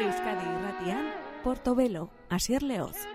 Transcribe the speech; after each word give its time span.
Euskadi 0.00 0.44
irratian, 0.44 1.04
Portobelo, 1.42 2.10
Asier 2.28 2.62
Leoz. 2.62 3.06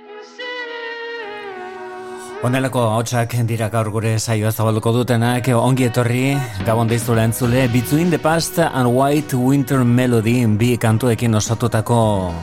Honelako 2.41 2.81
hotxak 2.96 3.36
dira 3.46 3.69
gaur 3.69 3.91
gure 3.94 4.17
saioa 4.17 4.51
zabalduko 4.51 4.91
dutenak, 4.96 5.47
ongi 5.54 5.86
etorri, 5.86 6.37
gabon 6.65 6.90
deiztu 6.90 7.13
entzule, 7.13 7.68
Between 7.69 8.09
the 8.09 8.18
Past 8.18 8.58
and 8.58 8.90
White 8.90 9.36
Winter 9.37 9.83
Melody 9.83 10.45
bi 10.47 10.77
kantuekin 10.77 11.36
osatutako 11.36 12.33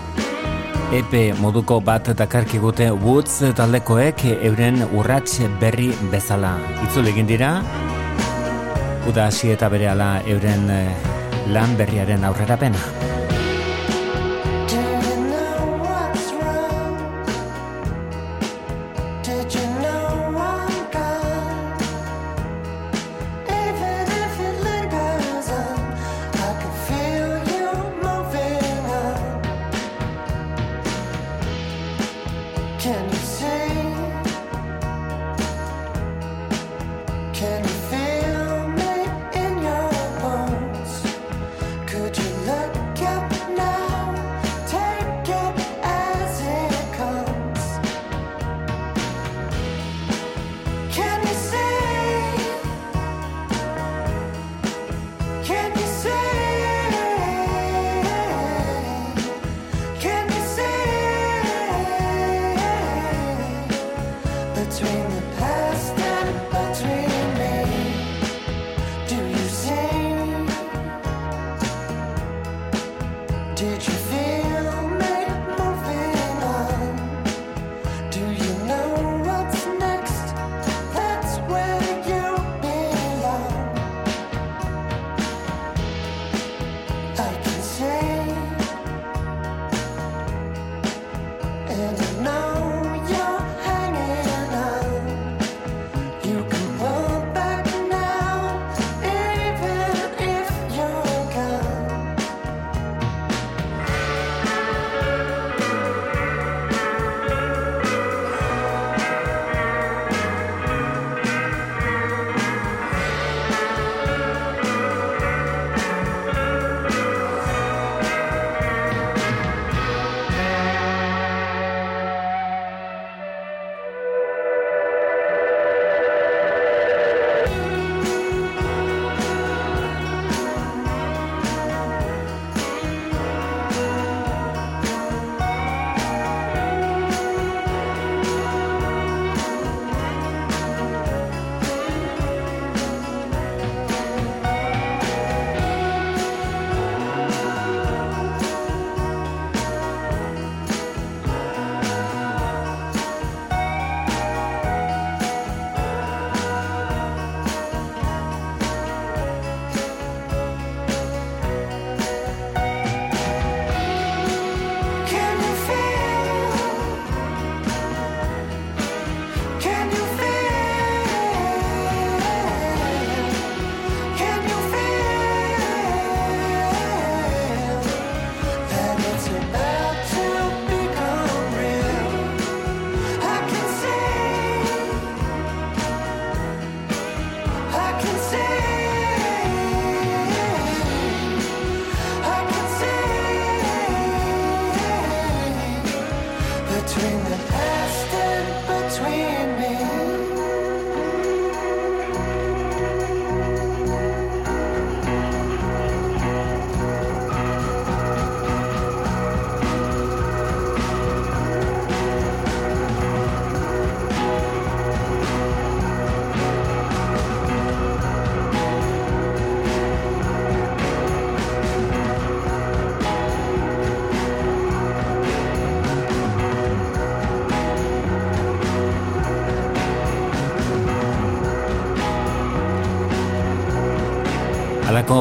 EP 0.92 1.34
moduko 1.40 1.80
bat 1.80 2.06
dakarkigute 2.14 2.90
Woods 2.92 3.40
taldekoek 3.56 4.24
euren 4.42 4.82
urrats 4.92 5.40
berri 5.58 5.90
bezala. 6.12 6.58
Itzule 6.84 7.10
egin 7.10 7.26
dira, 7.26 7.62
uda 9.08 9.26
hasi 9.26 9.50
eta 9.54 9.68
bere 9.72 9.88
euren 10.26 10.68
eh, 10.70 10.90
lan 11.54 11.76
berriaren 11.78 12.24
aurrera 12.24 12.56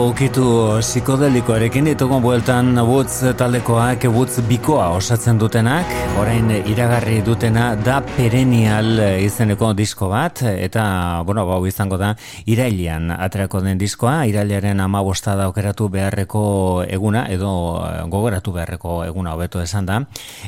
ukitu 0.10 0.44
psikodelikoarekin 0.80 1.86
ditugu 1.86 2.20
bueltan 2.22 2.80
Woods 2.88 3.22
taldekoak 3.38 4.04
Woods 4.10 4.42
bikoa 4.50 4.88
osatzen 4.98 5.40
dutenak 5.40 5.86
orain 6.22 6.52
iragarri 6.70 7.24
dutena 7.26 7.72
da 7.74 7.96
perenial 8.06 9.00
izeneko 9.24 9.72
disko 9.74 10.06
bat 10.12 10.44
eta, 10.46 10.84
bueno, 11.26 11.48
bau 11.50 11.64
izango 11.66 11.98
da 11.98 12.12
irailian 12.46 13.10
aterako 13.16 13.62
den 13.66 13.80
diskoa. 13.82 14.28
Irailiaren 14.30 14.80
ama 14.84 15.02
da 15.02 15.48
okeratu 15.50 15.88
beharreko 15.90 16.84
eguna 16.88 17.26
edo 17.28 17.82
gogoratu 18.10 18.52
beharreko 18.54 19.04
eguna 19.06 19.34
hobeto 19.34 19.62
esan 19.62 19.86
da. 19.86 20.04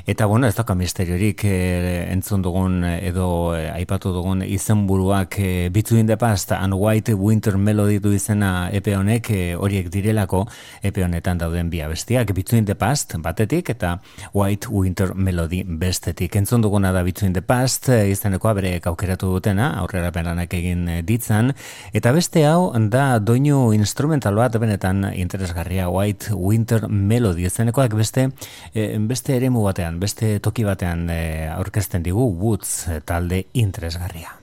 Eta, 0.06 0.28
bueno, 0.28 0.48
ez 0.48 0.54
daka 0.56 0.76
misteriorik 0.76 1.44
e, 1.46 2.06
entzun 2.12 2.44
dugun 2.44 2.84
edo 2.84 3.56
e, 3.56 3.72
aipatu 3.72 4.14
dugun 4.14 4.44
izenburuak 4.44 5.40
e, 5.40 5.70
Between 5.70 6.06
the 6.06 6.18
Past 6.18 6.52
and 6.52 6.74
White 6.74 7.16
Winter 7.16 7.58
Melody 7.58 7.98
du 8.00 8.14
izena 8.14 8.70
epe 8.72 8.96
honek 8.96 9.30
horiek 9.30 9.58
horiek 9.58 9.90
direlako 9.90 10.46
epe 10.84 11.04
honetan 11.04 11.38
dauden 11.38 11.70
bi 11.70 11.82
abestiak 11.82 12.34
Between 12.34 12.66
the 12.66 12.76
Past 12.76 13.18
batetik 13.18 13.70
eta 13.70 13.98
White 14.34 14.70
Winter 14.70 15.16
Melody 15.16 15.63
bestetik. 15.66 16.36
Entzun 16.36 16.62
duguna 16.62 16.92
da 16.92 17.04
Between 17.04 17.34
the 17.34 17.42
Past 17.42 17.90
izanekoa 17.90 18.54
bere 18.58 18.74
aukeratu 18.86 19.32
dutena 19.34 19.72
aurrera 19.80 20.12
peranak 20.12 20.54
egin 20.54 20.86
ditzan 21.08 21.54
eta 21.94 22.12
beste 22.16 22.46
hau 22.48 22.72
da 22.90 23.20
doinu 23.20 23.74
instrumental 23.74 24.36
bat 24.36 24.58
benetan 24.60 25.06
interesgarria 25.14 25.90
White 25.90 26.34
Winter 26.34 26.88
Melody 26.88 27.46
izanekoak 27.50 27.96
beste 27.96 28.30
beste 28.74 29.36
eremu 29.36 29.64
batean, 29.64 30.00
beste 30.00 30.40
toki 30.40 30.64
batean 30.64 31.10
aurkezten 31.58 32.04
digu 32.04 32.30
Woods 32.40 32.90
talde 33.06 33.46
interesgarria. 33.54 34.40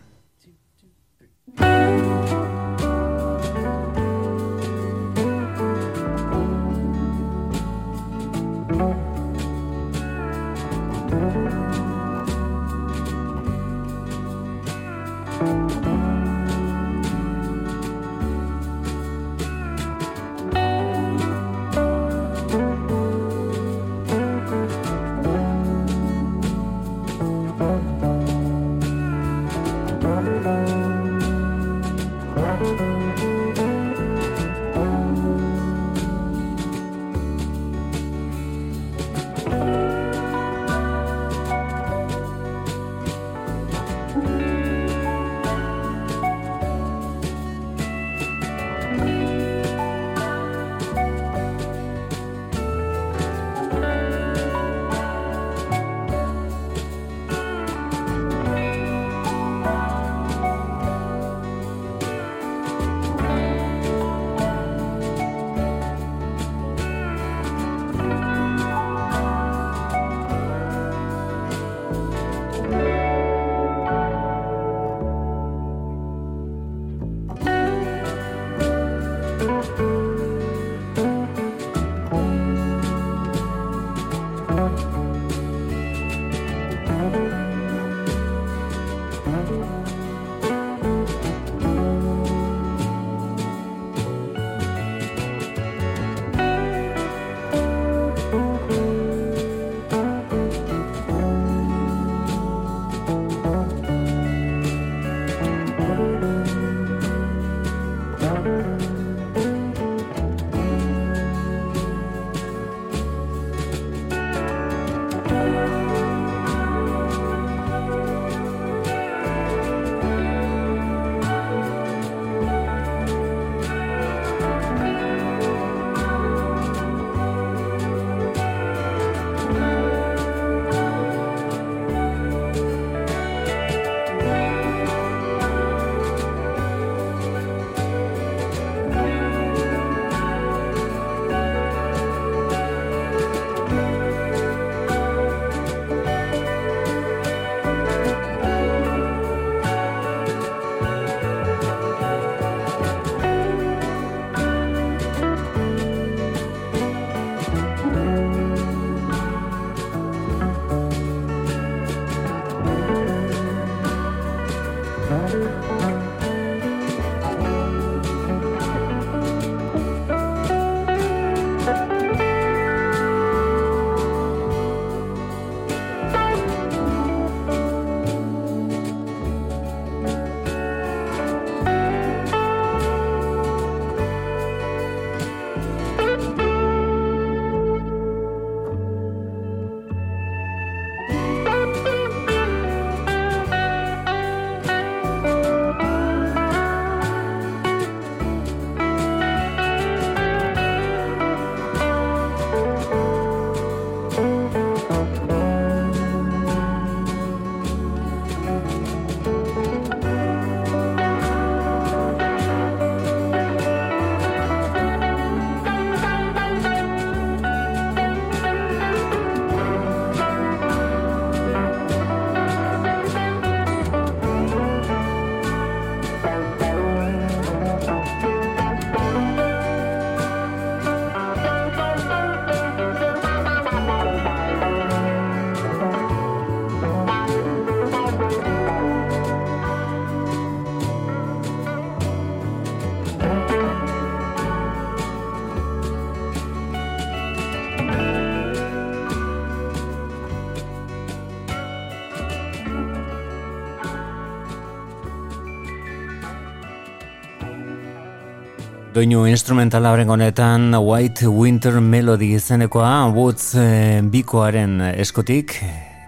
Doinu 259.01 259.23
instrumentala 259.25 259.95
horren 259.95 260.11
honetan 260.13 260.75
White 260.77 261.25
Winter 261.33 261.79
Melody 261.81 262.35
izenekoa 262.37 263.07
Woods 263.15 263.55
e, 263.57 263.63
bikoaren 264.05 264.75
eskotik 264.91 265.55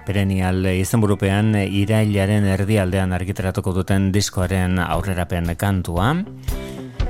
perenial 0.04 0.60
izenburupean 0.74 1.54
irailaren 1.62 2.44
erdialdean 2.52 3.16
argiteratuko 3.16 3.72
duten 3.78 4.10
diskoaren 4.12 4.76
aurrerapen 4.84 5.48
kantua. 5.56 6.10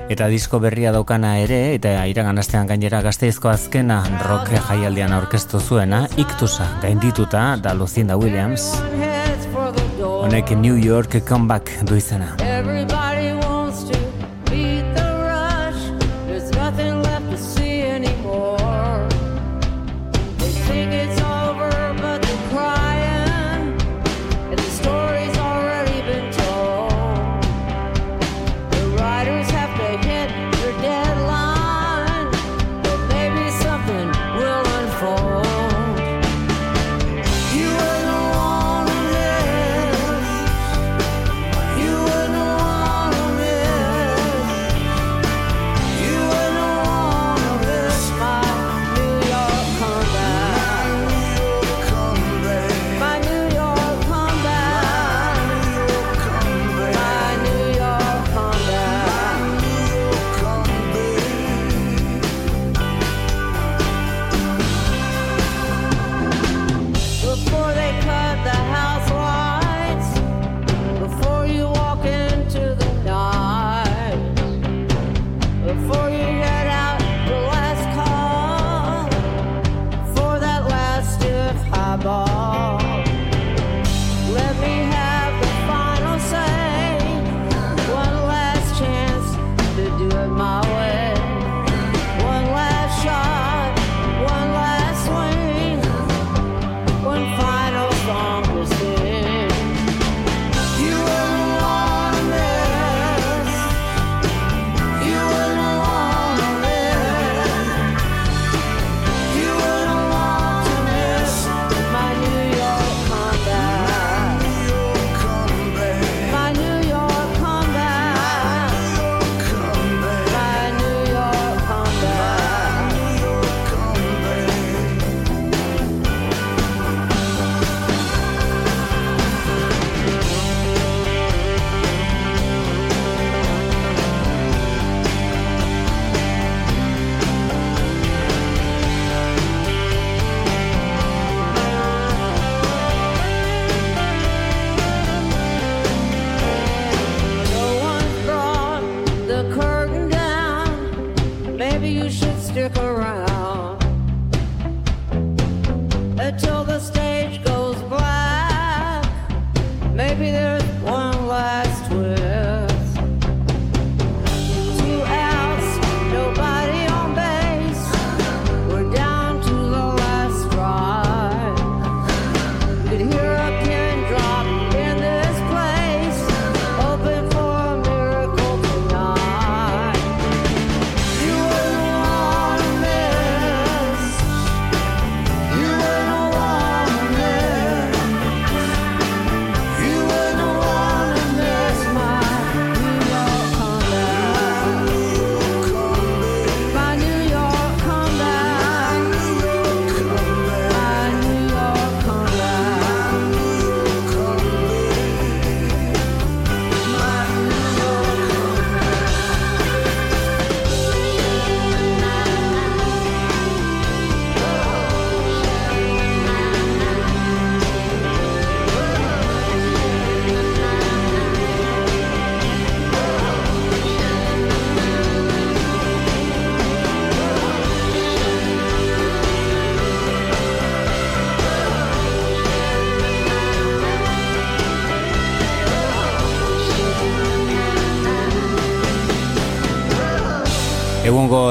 Eta 0.06 0.30
disko 0.30 0.62
berria 0.62 0.94
daukana 0.94 1.34
ere, 1.42 1.74
eta 1.80 1.96
iragan 2.06 2.38
astean 2.38 2.70
gainera 2.70 3.02
gazteizko 3.02 3.50
azkena 3.50 4.04
rock 4.22 4.54
jaialdian 4.54 5.18
aurkeztu 5.18 5.58
zuena, 5.58 6.04
iktusa 6.14 6.76
gaindituta 6.86 7.56
da 7.58 7.74
Lucinda 7.74 8.14
Williams. 8.14 8.70
Honek 9.98 10.54
New 10.62 10.78
York 10.78 11.24
comeback 11.26 11.74
du 11.90 11.98
izena. 11.98 12.51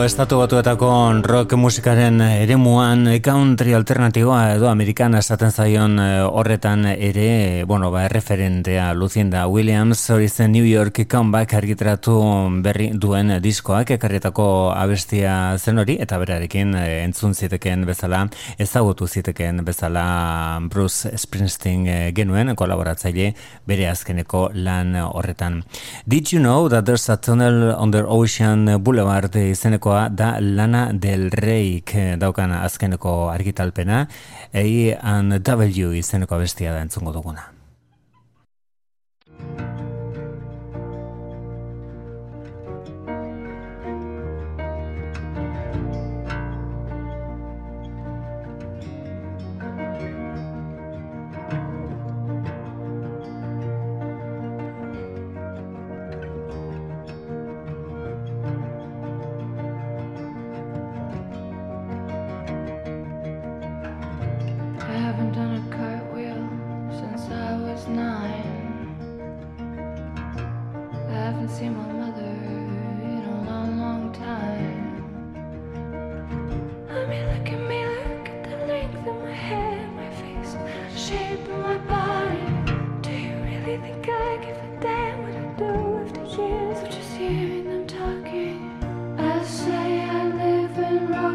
Estatu 0.02 0.40
batuetako 0.40 0.88
rock 1.22 1.54
musikaren 1.54 2.22
eremuan 2.22 3.06
country 3.22 3.76
alternatiboa 3.78 4.56
edo 4.56 4.68
amerikana 4.70 5.20
esaten 5.22 5.52
zaion 5.52 6.00
eh, 6.02 6.24
horretan 6.26 6.88
ere, 6.90 7.66
bueno, 7.70 7.92
ba, 7.92 8.08
referentea 8.10 8.94
Lucinda 8.94 9.46
Williams, 9.48 10.02
hori 10.10 10.28
zen 10.30 10.52
New 10.52 10.66
York 10.66 11.04
comeback 11.08 11.54
argitratu 11.54 12.16
berri 12.64 12.90
duen 12.94 13.36
diskoak, 13.44 13.92
ekarrietako 13.98 14.72
abestia 14.74 15.58
zen 15.60 15.78
hori, 15.84 15.98
eta 16.02 16.18
berarekin 16.18 16.74
eh, 16.80 17.04
entzun 17.04 17.36
ziteken 17.36 17.86
bezala, 17.86 18.24
ezagutu 18.58 19.08
ziteken 19.08 19.62
bezala 19.66 20.60
Bruce 20.70 21.14
Springsteen 21.18 21.86
eh, 21.88 22.12
genuen, 22.18 22.56
kolaboratzaile 22.56 23.36
bere 23.70 23.90
azkeneko 23.92 24.48
lan 24.56 24.96
horretan. 25.06 25.62
Did 26.08 26.34
you 26.34 26.42
know 26.42 26.70
that 26.70 26.86
there's 26.86 27.10
a 27.10 27.18
tunnel 27.18 27.76
under 27.78 28.06
Ocean 28.08 28.66
Boulevard 28.82 29.36
izenekoa 29.36 30.01
da 30.10 30.40
Lana 30.42 30.90
del 30.94 31.30
Reik 31.32 31.94
daukan 32.18 32.58
azkeneko 32.64 33.30
argitalpena, 33.30 34.08
A 34.54 34.66
and 35.02 35.42
W 35.44 35.94
izeneko 36.00 36.38
bestia 36.38 36.74
da 36.74 36.82
entzungo 36.82 37.14
duguna. 37.14 37.61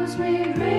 arms 0.07 0.17
we 0.17 0.53
raise. 0.53 0.76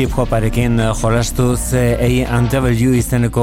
hip 0.00 0.14
hoparekin 0.16 0.80
eh, 0.80 0.92
jolastuz 0.96 1.74
A&W 1.76 2.92
izeneko 2.96 3.42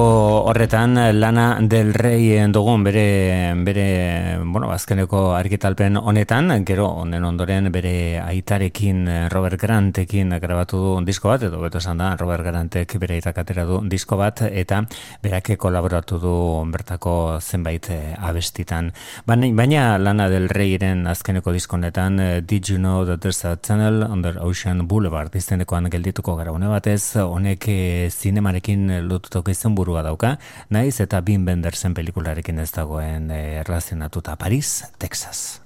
horretan 0.49 0.97
eh, 0.97 1.11
Lana 1.13 1.59
del 1.61 1.91
Rey 1.93 2.31
eh, 2.33 2.47
dugun 2.49 2.81
bere 2.85 3.53
bere 3.61 4.39
bueno, 4.41 4.71
azkeneko 4.73 5.35
argitalpen 5.37 5.99
honetan, 6.01 6.49
gero 6.65 6.87
honen 7.03 7.27
ondoren 7.27 7.69
bere 7.71 8.17
aitarekin 8.23 9.03
Robert 9.29 9.61
Grantekin 9.61 10.33
grabatu 10.41 10.79
du 10.81 10.95
disko 11.05 11.29
bat 11.29 11.45
edo 11.45 11.59
beto 11.61 11.77
esan 11.77 12.01
da 12.01 12.15
Robert 12.17 12.47
Grantek 12.47 12.97
bere 12.97 13.19
aitak 13.19 13.43
du 13.53 13.81
disko 13.85 14.17
bat 14.17 14.41
eta 14.49 14.81
berake 15.21 15.57
kolaboratu 15.57 16.17
du 16.17 16.33
bertako 16.71 17.37
zenbait 17.39 17.91
abestitan. 18.17 18.91
Baina, 19.27 19.51
baina 19.53 19.85
Lana 19.99 20.29
del 20.29 20.49
Reyren 20.49 21.05
azkeneko 21.05 21.53
diskonetan 21.53 22.17
Did 22.47 22.69
you 22.69 22.79
know 22.79 23.05
that 23.05 23.21
there's 23.21 23.45
a 23.45 23.57
tunnel 23.57 24.03
on 24.03 24.23
the 24.23 24.33
Ocean 24.41 24.87
Boulevard 24.87 25.35
izenekoan 25.35 25.91
geldituko 25.91 26.35
gara 26.35 26.46
Une 26.53 26.69
batez 26.71 27.15
honek 27.19 27.67
e, 27.67 28.09
zinemarekin 28.09 28.89
eh, 28.89 29.01
lotutako 29.03 29.51
izenburua 29.51 30.03
dauka, 30.05 30.37
naiz 30.69 30.99
eta 31.03 31.21
Bin 31.21 31.45
Bendersen 31.45 31.95
pelikularekin 31.97 32.59
ez 32.63 32.71
dagoen 32.75 33.31
e, 33.31 33.41
erlazionatuta 33.63 34.37
Paris, 34.39 34.83
Texas. 34.97 35.61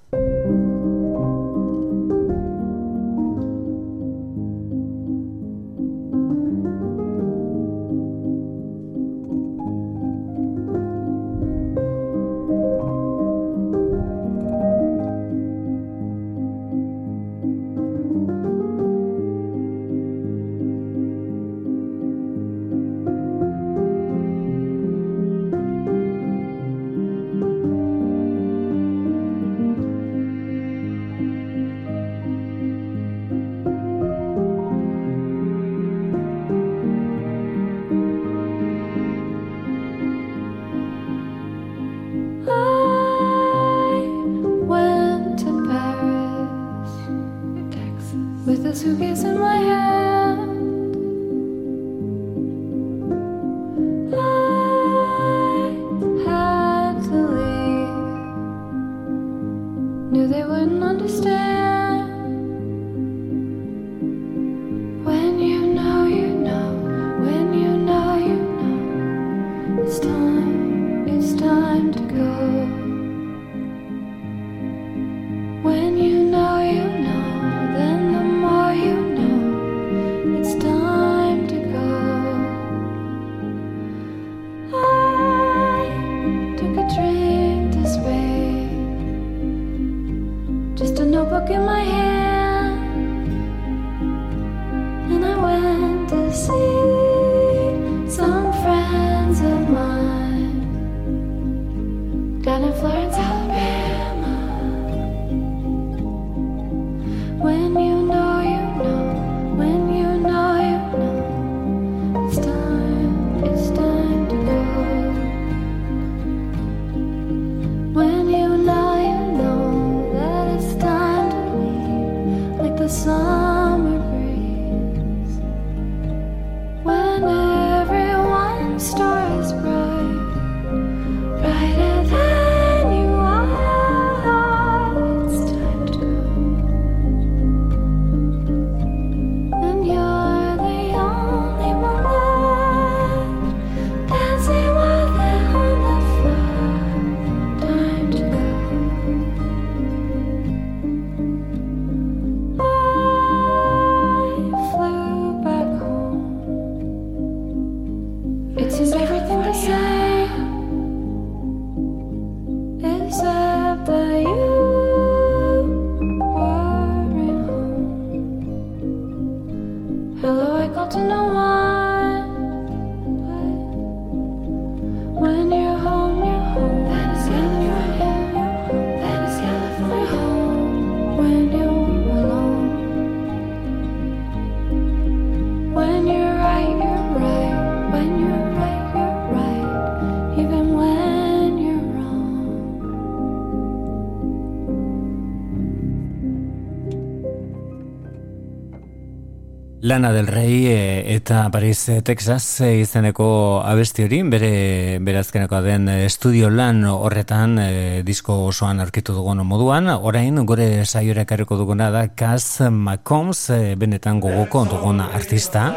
Lana 199.92 200.14
del 200.14 200.28
Rey 200.28 200.68
e, 200.68 201.16
eta 201.16 201.50
Paris, 201.52 201.90
e, 201.90 202.02
Texas 202.02 202.62
e, 202.62 202.78
izeneko 202.80 203.60
abesti 203.60 204.06
hori, 204.06 204.22
bere 204.24 205.00
berazkeneko 205.04 205.60
den 205.66 205.90
estudio 205.92 206.48
lan 206.48 206.86
horretan 206.88 207.60
disko 208.08 208.38
osoan 208.46 208.80
arkitu 208.80 209.12
dugun 209.12 209.44
moduan, 209.44 209.92
orain 209.92 210.46
gore 210.48 210.86
saiora 210.86 211.26
karriko 211.28 211.58
duguna 211.60 211.90
da 211.92 212.06
Cass 212.08 212.62
McCombs, 212.70 213.50
benetan 213.76 214.24
gogoko 214.24 214.64
dugun 214.72 215.04
artista. 215.04 215.68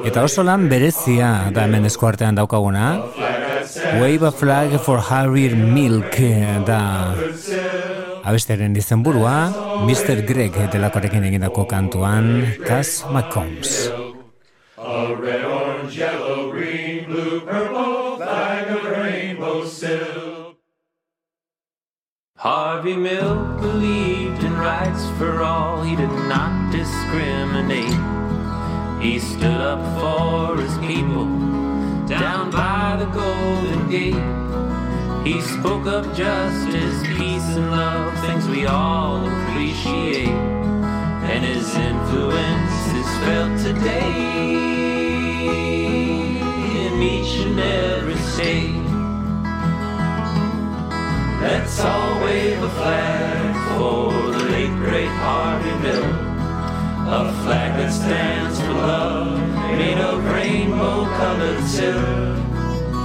Eta 0.00 0.24
oso 0.24 0.40
lan 0.40 0.70
berezia 0.72 1.50
da 1.52 1.68
hemen 1.68 1.84
eskuartean 1.84 2.40
daukaguna, 2.40 2.94
Wave 4.00 4.32
a 4.32 4.32
Flag 4.32 4.80
for 4.80 5.04
Harry 5.10 5.52
Milk 5.52 6.16
da 6.64 6.80
abestearen 8.24 8.74
dizenburua, 8.74 9.52
Mr. 9.88 10.22
Greg 10.26 10.56
delakoarekin 10.72 11.24
egindako 11.30 11.66
kantuan, 11.70 12.46
Cass 12.66 13.04
McCombs. 13.10 13.90
A 14.78 15.14
red, 15.14 15.44
orange, 15.44 15.96
yellow, 15.98 16.50
green, 16.50 17.04
blue, 17.06 17.40
purple, 17.40 18.16
flag 18.16 18.70
of 18.70 18.84
rainbow 18.84 19.64
silk. 19.64 20.56
Harvey 22.36 22.96
Milk 22.96 23.60
believed 23.60 24.42
in 24.42 24.56
rights 24.56 25.04
for 25.18 25.42
all, 25.42 25.82
he 25.82 25.94
did 25.94 26.14
not 26.28 26.72
discriminate. 26.72 28.00
He 29.02 29.18
stood 29.18 29.60
up 29.60 29.80
for 30.00 30.56
his 30.56 30.76
people 30.78 31.26
down 32.08 32.50
by 32.50 32.96
the 32.98 33.06
Golden 33.12 33.90
Gate. 33.90 34.49
He 35.24 35.38
spoke 35.42 35.86
of 35.86 36.16
justice, 36.16 37.02
peace, 37.02 37.44
and 37.54 37.70
love, 37.70 38.18
things 38.24 38.48
we 38.48 38.64
all 38.64 39.26
appreciate. 39.28 40.28
And 40.28 41.44
his 41.44 41.74
influence 41.76 42.86
is 43.00 43.06
felt 43.24 43.58
today 43.60 44.80
in 46.86 47.02
each 47.02 47.44
and 47.44 47.60
every 47.60 48.16
state. 48.16 48.82
Let's 51.42 51.78
all 51.80 52.24
wave 52.24 52.62
a 52.62 52.70
flag 52.70 53.76
for 53.76 54.32
the 54.32 54.44
late 54.44 54.76
great 54.78 55.14
Harvey 55.20 55.74
Milk. 55.82 56.16
A 57.12 57.32
flag 57.44 57.76
that 57.76 57.92
stands 57.92 58.58
for 58.58 58.72
love, 58.72 59.38
made 59.76 59.98
of 59.98 60.24
rainbow 60.24 61.04
colored 61.04 61.62
silk. 61.64 62.49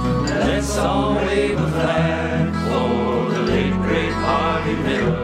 Let's 0.06 0.76
all 0.78 1.14
wave 1.14 1.58
a 1.58 1.70
flag 1.70 2.54
for 2.66 3.30
the 3.32 3.42
late 3.42 3.72
great 3.84 4.12
Harvey 4.12 4.76
Milk. 4.76 5.18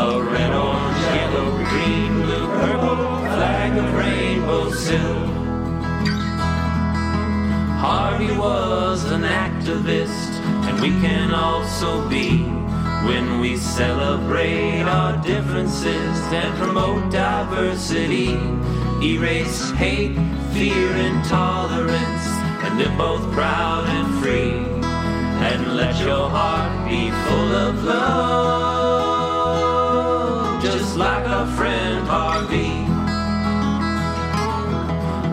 A 0.00 0.22
red, 0.22 0.52
orange, 0.54 1.04
yellow, 1.16 1.50
green, 1.70 2.12
blue, 2.22 2.46
purple 2.58 2.96
flag 3.34 3.76
of 3.78 3.94
rainbow 3.94 4.70
silk. 4.70 5.28
Harvey 7.78 8.36
was 8.36 9.04
an 9.10 9.22
activist, 9.22 10.32
and 10.66 10.80
we 10.80 10.90
can 11.00 11.32
also 11.32 12.08
be 12.08 12.42
when 13.06 13.40
we 13.40 13.56
celebrate 13.56 14.82
our 14.82 15.16
differences 15.22 16.18
and 16.32 16.54
promote 16.58 17.10
diversity. 17.10 18.36
Erase 19.02 19.70
hate, 19.72 20.16
fear, 20.52 20.90
and 20.92 21.18
intolerance 21.18 22.37
and 22.68 22.78
live 22.78 22.96
both 22.98 23.22
proud 23.32 23.88
and 23.88 24.20
free. 24.20 24.52
And 25.48 25.76
let 25.76 25.98
your 26.00 26.28
heart 26.28 26.86
be 26.88 27.10
full 27.10 27.52
of 27.66 27.82
love, 27.84 28.62
just 30.62 30.96
like 30.96 31.26
our 31.26 31.46
friend 31.56 32.06
Harvey. 32.06 32.86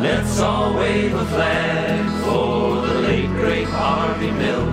Let's 0.02 0.40
all 0.40 0.76
wave 0.76 1.14
a 1.14 1.26
flag 1.26 2.06
for 2.24 2.88
the 2.88 3.00
late 3.02 3.32
great 3.42 3.68
Harvey 3.68 4.32
Milk. 4.32 4.70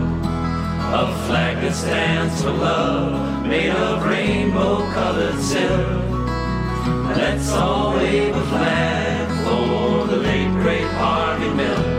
A 0.94 1.06
flag 1.26 1.56
that 1.62 1.74
stands 1.74 2.42
for 2.42 2.50
love, 2.50 3.44
made 3.46 3.70
of 3.70 4.04
rainbow 4.04 4.86
colored 4.92 5.40
silk. 5.40 6.02
Let's 7.16 7.50
all 7.50 7.96
wave 7.96 8.36
a 8.36 8.44
flag 8.52 9.28
for 9.44 10.06
the 10.06 10.18
late 10.18 10.52
great 10.62 10.90
Harvey 11.00 11.50
Milk. 11.54 11.91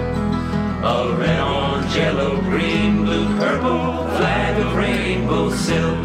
A 0.86 1.16
red, 1.18 1.40
orange, 1.40 1.96
yellow, 1.96 2.42
green, 2.42 3.06
blue, 3.06 3.26
purple 3.38 4.06
flag 4.18 4.60
of 4.60 4.76
rainbow 4.76 5.50
silk. 5.50 5.98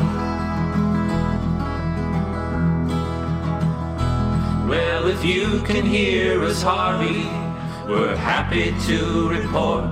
Well, 4.68 5.08
if 5.08 5.24
you 5.24 5.62
can 5.62 5.84
hear 5.84 6.44
us, 6.44 6.62
Harvey, 6.62 7.24
we're 7.88 8.14
happy 8.14 8.72
to 8.86 9.28
report 9.28 9.90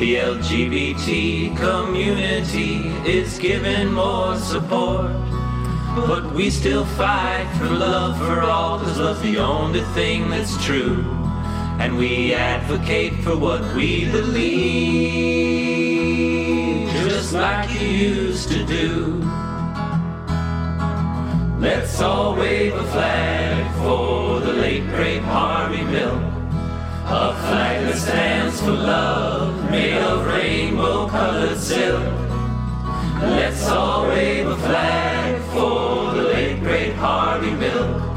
the 0.00 0.14
LGBT 0.14 1.54
community 1.58 2.88
is 3.06 3.38
given 3.38 3.92
more 3.92 4.36
support. 4.36 5.12
But 5.94 6.32
we 6.32 6.48
still 6.48 6.86
fight 6.86 7.46
for 7.58 7.66
love 7.66 8.16
for 8.16 8.40
all, 8.40 8.78
cause 8.78 8.98
love's 8.98 9.20
the 9.20 9.36
only 9.36 9.82
thing 9.92 10.30
that's 10.30 10.56
true 10.64 11.17
and 11.78 11.96
we 11.96 12.34
advocate 12.34 13.14
for 13.22 13.36
what 13.36 13.62
we 13.74 14.10
believe, 14.10 14.48
just 17.08 17.32
like 17.32 17.70
you 17.80 17.86
used 17.86 18.48
to 18.50 18.66
do. 18.66 19.22
Let's 21.60 22.00
all 22.00 22.34
wave 22.34 22.74
a 22.74 22.84
flag 22.84 23.74
for 23.76 24.40
the 24.40 24.52
late 24.54 24.88
great 24.88 25.22
Harvey 25.22 25.84
Milk, 25.84 26.22
a 27.06 27.32
flag 27.46 27.86
that 27.86 27.96
stands 27.96 28.60
for 28.60 28.72
love, 28.72 29.70
made 29.70 30.02
of 30.02 30.26
rainbow 30.26 31.06
colored 31.08 31.58
silk. 31.58 32.02
Let's 33.20 33.68
all 33.68 34.08
wave 34.08 34.48
a 34.48 34.56
flag 34.56 35.40
for 35.52 36.12
the 36.14 36.22
late 36.22 36.60
great 36.60 36.94
Harvey 36.94 37.52
Milk. 37.52 38.07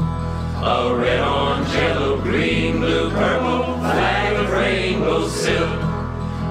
A 0.64 0.94
red, 0.94 1.18
orange, 1.18 1.74
yellow, 1.74 2.20
green, 2.20 2.78
blue, 2.78 3.10
purple 3.10 3.64
flag 3.78 4.36
of 4.36 4.48
rainbow 4.52 5.26
silk. 5.26 5.82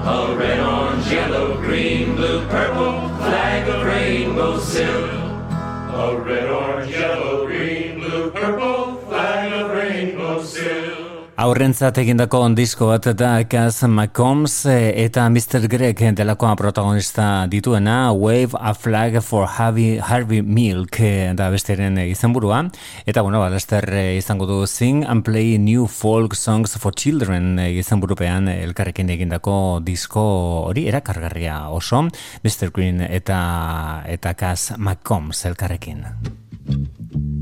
A 0.04 0.36
red, 0.36 0.60
orange, 0.60 1.10
yellow, 1.10 1.56
green, 1.56 2.14
blue, 2.14 2.46
purple 2.48 3.08
flag 3.16 3.66
of 3.70 3.86
rainbow 3.86 4.58
silk. 4.58 5.10
A 5.12 6.22
red, 6.22 6.50
orange, 6.50 6.90
yellow, 6.90 7.46
green, 7.46 8.00
blue, 8.00 8.30
purple 8.32 8.96
flag 9.08 9.50
of 9.50 9.70
rainbow 9.70 10.42
silk. 10.42 11.01
Aurrentzat 11.40 11.96
egindako 11.96 12.42
ondizko 12.44 12.90
bat 12.90 13.06
da 13.16 13.30
Kaz 13.48 13.86
McCombs 13.86 14.66
eh, 14.68 14.92
eta 15.06 15.24
Mr. 15.32 15.64
Greg 15.70 16.02
delakoa 16.12 16.52
protagonista 16.60 17.46
dituena 17.48 18.12
Wave 18.12 18.58
a 18.60 18.74
Flag 18.76 19.16
for 19.24 19.46
Harvey, 19.48 19.96
Harvey 19.96 20.42
Milk 20.42 21.00
eh, 21.00 21.32
da 21.34 21.48
besteren 21.50 21.96
izenburua 22.04 22.66
eta 23.06 23.22
bueno, 23.24 23.40
balaster 23.40 23.88
eh, 23.96 24.18
izango 24.18 24.44
du 24.46 24.66
Sing 24.66 25.06
and 25.08 25.24
Play 25.24 25.56
New 25.58 25.86
Folk 25.86 26.36
Songs 26.36 26.76
for 26.76 26.92
Children 26.92 27.56
izenburupean 27.64 28.50
elkarrekin 28.52 29.08
egindako 29.16 29.80
disko 29.80 30.22
hori 30.68 30.84
erakargarria 30.92 31.70
oso 31.72 32.02
Mr. 32.44 32.68
Green 32.74 33.00
eta 33.08 34.04
eta 34.04 34.34
Kaz 34.34 34.74
McCombs 34.76 35.46
elkarrekin 35.48 36.04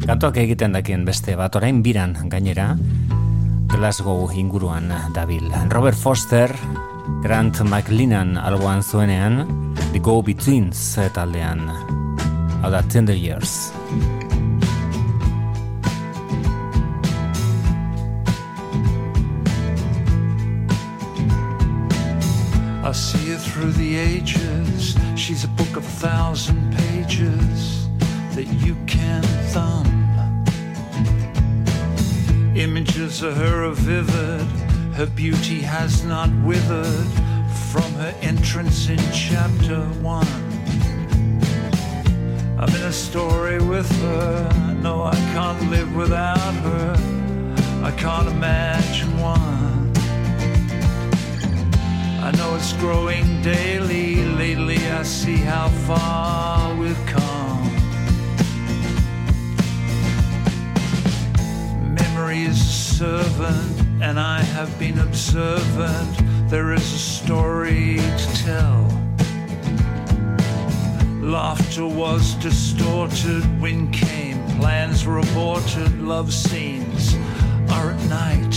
Kantoak 0.07 0.39
egiten 0.47 0.79
dakien 0.79 1.03
beste 1.05 1.35
bat 1.37 1.59
orain 1.59 1.83
biran 1.83 2.15
gainera 2.31 2.77
Glasgow 3.71 4.29
inguruan 4.35 4.93
dabil. 5.15 5.49
Robert 5.71 5.95
Foster, 5.95 6.51
Grant 7.23 7.63
McLennan 7.63 8.37
alboan 8.37 8.83
zuenean, 8.83 9.47
The 9.93 9.99
Go 9.99 10.23
Betweens 10.23 10.99
taldean. 11.15 11.71
Hau 12.63 12.71
da, 12.71 12.83
Tender 12.83 13.15
Years. 13.15 13.73
I 22.83 22.93
see 22.93 23.31
her 23.31 23.39
through 23.39 23.73
the 23.73 23.97
ages 23.97 24.97
She's 25.15 25.45
a 25.45 25.49
book 25.49 25.77
of 25.77 25.85
thousand 25.85 26.75
pages 26.77 27.87
That 28.35 28.47
you 28.67 28.75
can 28.87 29.23
Images 32.61 33.23
of 33.23 33.39
her 33.39 33.65
are 33.65 33.73
vivid, 33.73 34.47
her 34.93 35.07
beauty 35.07 35.61
has 35.61 36.05
not 36.05 36.29
withered 36.45 37.07
from 37.71 37.91
her 37.95 38.15
entrance 38.21 38.91
in 38.91 38.99
chapter 39.15 39.81
one. 40.03 40.27
I'm 42.59 42.69
in 42.69 42.83
a 42.83 42.93
story 42.93 43.61
with 43.63 43.91
her, 44.03 44.77
no, 44.83 45.05
I 45.05 45.15
can't 45.33 45.71
live 45.71 45.97
without 45.97 46.53
her, 46.67 46.97
I 47.83 47.93
can't 47.93 48.29
imagine 48.29 49.19
one. 49.19 49.91
I 52.23 52.31
know 52.37 52.55
it's 52.57 52.75
growing 52.75 53.41
daily, 53.41 54.17
lately 54.37 54.87
I 54.87 55.03
see 55.03 55.39
how 55.39 55.69
far 55.89 56.75
we've 56.75 57.07
come. 57.07 57.80
Memories 62.31 62.63
servant 62.63 63.81
and 64.01 64.21
I 64.21 64.41
have 64.41 64.79
been 64.79 65.01
observant. 65.01 66.49
There 66.49 66.73
is 66.73 66.93
a 66.93 66.99
story 66.99 67.97
to 67.97 68.27
tell. 68.45 68.83
Laughter 71.21 71.87
was 71.87 72.35
distorted, 72.37 73.43
wind 73.61 73.93
came, 73.93 74.39
plans 74.61 75.05
were 75.05 75.19
aborted, 75.19 76.01
love 76.01 76.33
scenes 76.33 77.17
are 77.69 77.91
at 77.91 78.03
night. 78.09 78.57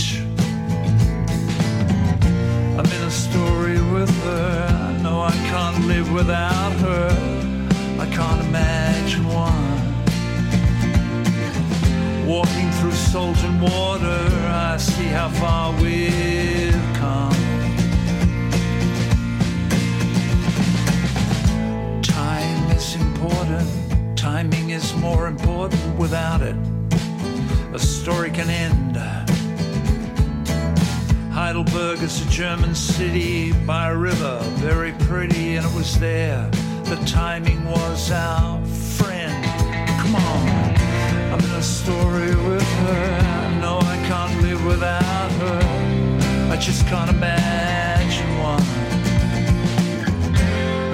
I'm 2.78 2.86
in 2.96 3.02
a 3.02 3.10
story 3.10 3.80
with 3.92 4.14
her. 4.22 4.68
I 4.88 5.02
know 5.02 5.20
I 5.20 5.32
can't 5.50 5.84
live 5.86 6.12
without 6.12 6.72
her. 6.74 7.08
I 7.98 8.06
can't 8.14 8.40
imagine 8.46 9.26
one. 9.26 9.93
Walking 12.26 12.70
through 12.72 12.92
salt 12.92 13.36
and 13.44 13.60
water, 13.60 14.28
I 14.48 14.78
see 14.78 15.04
how 15.04 15.28
far 15.28 15.72
we've 15.78 16.72
come. 16.94 17.34
Time 22.00 22.70
is 22.70 22.94
important, 22.94 23.68
timing 24.16 24.70
is 24.70 24.94
more 24.96 25.26
important 25.26 25.98
without 25.98 26.40
it. 26.40 26.56
A 27.74 27.78
story 27.78 28.30
can 28.30 28.48
end. 28.48 28.96
Heidelberg 31.30 32.00
is 32.02 32.26
a 32.26 32.30
German 32.30 32.74
city 32.74 33.52
by 33.66 33.90
a 33.90 33.96
river, 33.96 34.38
very 34.54 34.92
pretty, 34.92 35.56
and 35.56 35.66
it 35.66 35.74
was 35.74 35.98
there. 36.00 36.48
The 36.84 36.96
timing 37.04 37.66
was 37.66 38.10
our 38.10 38.64
friend. 38.64 39.44
Come 40.00 40.16
on 40.16 40.53
story 41.64 42.34
with 42.48 42.62
her. 42.62 43.18
I 43.46 43.58
know 43.60 43.78
I 43.78 43.96
can't 44.06 44.42
live 44.42 44.64
without 44.66 45.30
her. 45.42 45.60
I 46.52 46.56
just 46.56 46.86
can't 46.86 47.08
imagine 47.08 48.38
one. 48.38 48.62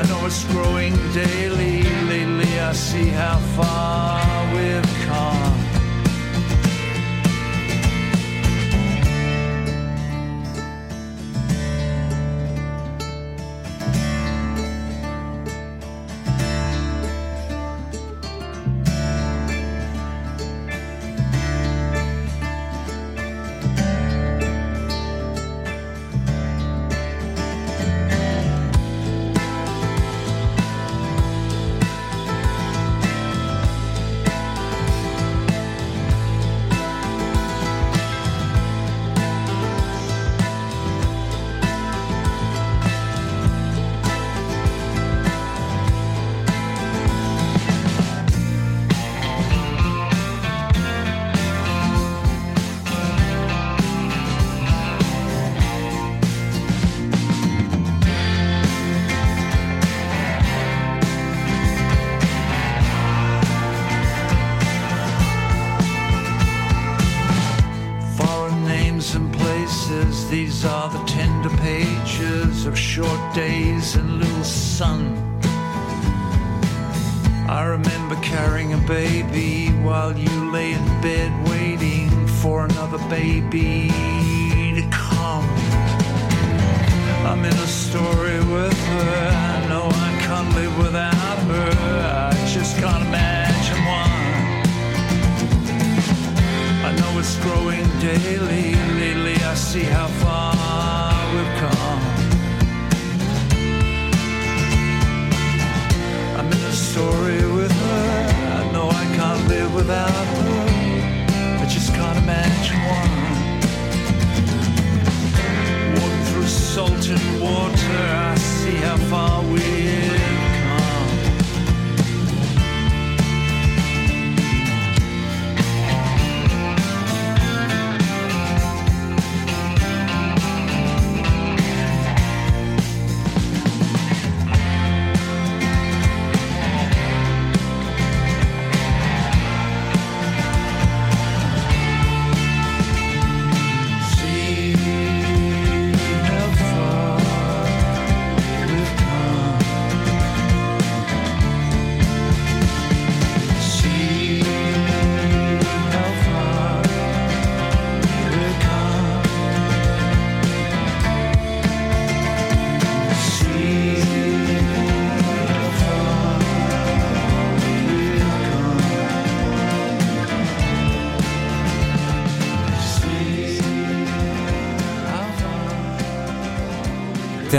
I 0.00 0.02
know 0.09 0.24
it's 0.26 0.44
growing 0.44 0.94
daily. 1.12 1.83
Lately, 2.09 2.61
I 2.61 2.72
see 2.72 3.09
how 3.09 3.38
far 3.56 4.22
we've 4.54 5.06
come. 5.06 5.60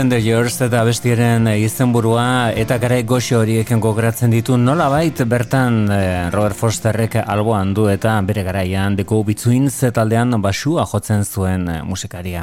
The 0.08 0.18
Years 0.18 0.56
eta 0.64 0.80
bestiaren 0.88 1.44
izenburua 1.52 2.50
eta 2.58 2.78
gara 2.80 2.96
goxo 3.06 3.42
horiek 3.42 3.68
gogratzen 3.78 4.32
ditu 4.32 4.56
nola 4.56 4.88
bait 4.88 5.20
bertan 5.28 5.84
eh, 5.92 6.30
Robert 6.32 6.56
Fosterrek 6.56 7.16
alboan 7.20 7.74
du 7.74 7.86
eta 7.92 8.14
bere 8.26 8.42
garaian 8.42 8.96
deko 8.96 9.20
bitzuin 9.22 9.68
taldean 9.94 10.32
basua 10.42 10.86
jotzen 10.86 11.24
zuen 11.24 11.68
eh, 11.68 11.82
musikaria. 11.84 12.42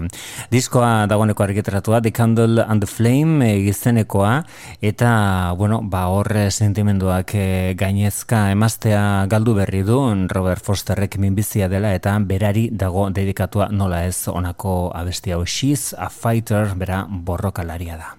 Diskoa 0.51 1.07
dagoeneko 1.07 1.43
argitaratua 1.43 2.01
The 2.01 2.11
Candle 2.11 2.63
and 2.63 2.81
the 2.81 2.87
Flame 2.87 3.43
eh, 3.49 3.67
izenekoa 3.69 4.43
eta 4.81 5.53
bueno, 5.57 5.81
ba 5.81 6.07
horre 6.07 6.51
sentimenduak 6.51 7.33
gainezka 7.75 8.51
emaztea 8.51 9.25
galdu 9.27 9.55
berri 9.55 9.83
du 9.83 9.99
Robert 10.29 10.63
Fosterrek 10.63 11.17
minbizia 11.17 11.67
dela 11.67 11.93
eta 11.93 12.17
berari 12.19 12.69
dago 12.71 13.09
dedikatua 13.09 13.69
nola 13.69 14.05
ez 14.05 14.27
onako 14.27 14.91
abestia 14.93 15.37
She's 15.45 15.93
a 15.97 16.09
Fighter 16.09 16.75
bera 16.75 17.05
borro 17.09 17.48
da. 17.51 18.15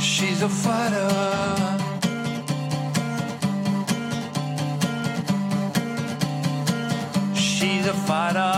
She's 0.00 0.42
a 0.42 0.48
fighter. 0.48 1.08
She's 7.34 7.86
a 7.86 7.94
fighter. 7.94 8.52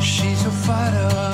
She's 0.00 0.46
a 0.46 0.50
fighter 0.50 1.33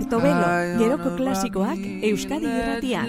Portobelo, 0.00 0.78
geroko 0.80 1.10
klasikoak 1.16 1.80
Euskadi 2.08 2.48
irratian. 2.48 3.06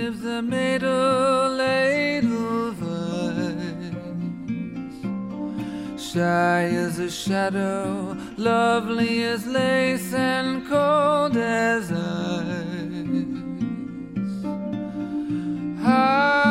Shy 6.11 6.63
as 6.85 6.99
a 6.99 7.09
shadow, 7.09 8.17
lovely 8.37 9.23
as 9.23 9.47
lace 9.47 10.13
and 10.13 10.67
cold 10.67 11.37
as 11.37 11.89
ice. 11.91 11.97
High 15.81 16.50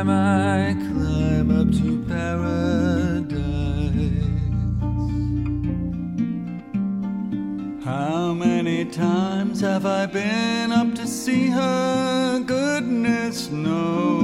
time 0.00 0.08
I 0.08 0.72
climb 0.72 1.50
up 1.60 1.70
to 1.80 2.02
paradise. 2.08 3.44
How 7.84 8.32
many 8.32 8.86
times 8.86 9.60
have 9.60 9.84
I 9.84 10.06
been 10.06 10.72
up 10.72 10.94
to 10.94 11.06
see 11.06 11.48
her? 11.48 12.40
Goodness 12.46 13.50
knows. 13.50 14.20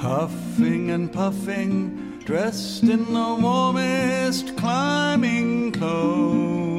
Huffing 0.00 0.90
and 0.90 1.12
puffing, 1.12 2.18
dressed 2.24 2.82
in 2.82 3.04
the 3.12 3.38
warmest 3.40 4.56
climbing 4.56 5.70
clothes. 5.70 6.75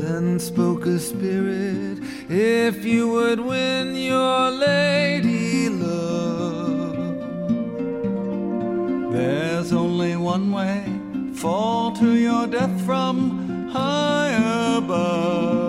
Then 0.00 0.40
spoke 0.40 0.86
a 0.86 0.98
spirit, 0.98 2.00
if 2.28 2.84
you 2.84 3.08
would 3.08 3.38
win 3.38 3.94
your 3.94 4.50
lady 4.50 5.68
love, 5.68 6.96
there's 9.12 9.72
only 9.72 10.16
one 10.16 10.50
way 10.50 10.84
fall 11.34 11.92
to 11.92 12.16
your 12.16 12.48
death 12.48 12.84
from 12.84 13.70
high 13.70 14.32
above. 14.76 15.65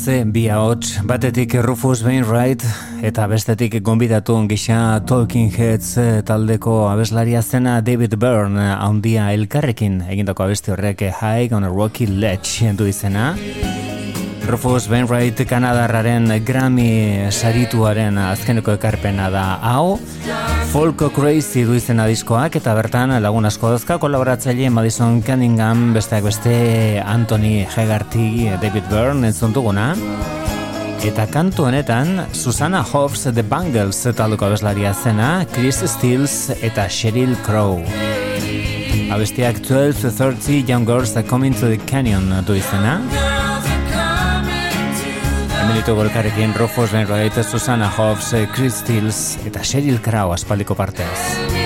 Haze 0.00 0.22
bi 0.24 0.46
ahots, 0.48 1.02
batetik 1.04 1.52
Rufus 1.60 2.00
Wainwright 2.00 2.62
eta 3.04 3.26
bestetik 3.28 3.74
gonbidatu 3.84 4.38
gisa 4.48 4.78
Talking 5.04 5.52
Heads 5.52 5.90
taldeko 6.24 6.86
abeslaria 6.88 7.42
zena 7.42 7.82
David 7.84 8.16
Byrne 8.16 8.70
handia 8.78 9.28
elkarrekin 9.36 10.00
egindako 10.08 10.46
abesti 10.46 10.72
horrek 10.72 11.04
High 11.20 11.52
on 11.52 11.68
a 11.68 11.68
Rocky 11.68 12.08
Ledge 12.08 12.72
du 12.80 12.88
izena. 12.88 13.34
Rufus 14.46 14.88
Wainwright 14.88 15.40
Kanadarraren 15.46 16.28
Grammy 16.44 17.28
sarituaren 17.30 18.18
azkeneko 18.18 18.74
ekarpena 18.78 19.28
da 19.30 19.44
hau. 19.62 19.98
Folk 20.70 21.02
Crazy 21.14 21.64
du 21.66 21.74
izena 21.74 22.06
diskoak 22.06 22.56
eta 22.60 22.74
bertan 22.78 23.14
lagun 23.22 23.48
asko 23.48 23.72
dazka 23.74 23.98
kolaboratzaile 24.02 24.70
Madison 24.70 25.20
Cunningham 25.22 25.92
besteak 25.94 26.24
beste 26.28 26.54
Anthony 27.04 27.64
Hegarty 27.64 28.50
David 28.62 28.88
Byrne 28.90 29.32
entzun. 29.32 29.54
Eta 31.00 31.26
kantu 31.32 31.64
honetan 31.64 32.26
Susanna 32.32 32.84
Hoffs 32.84 33.24
The 33.34 33.42
Bangles 33.42 34.02
taldeko 34.16 34.46
abeslaria 34.46 34.94
zena 34.94 35.46
Chris 35.52 35.82
Stills 35.86 36.50
eta 36.60 36.88
Sheryl 36.88 37.36
Crow. 37.46 37.80
Abestiak 39.10 39.58
12-30 39.64 40.68
Young 40.68 40.86
Girls 40.86 41.14
That 41.14 41.26
Come 41.26 41.48
Into 41.48 41.66
The 41.66 41.78
Canyon 41.78 42.44
du 42.46 42.54
izena. 42.54 43.00
Hemen 45.60 45.76
ditugu 45.76 46.06
elkarrekin 46.06 46.54
Rufus 46.56 46.94
Wainwright, 46.96 47.36
Susanna 47.44 47.90
Hoffs, 47.98 48.32
Chris 48.56 48.80
Stills 48.80 49.36
eta 49.44 49.60
Sheryl 49.60 50.00
Crow 50.00 50.32
aspaldiko 50.32 50.74
partez. 50.74 51.59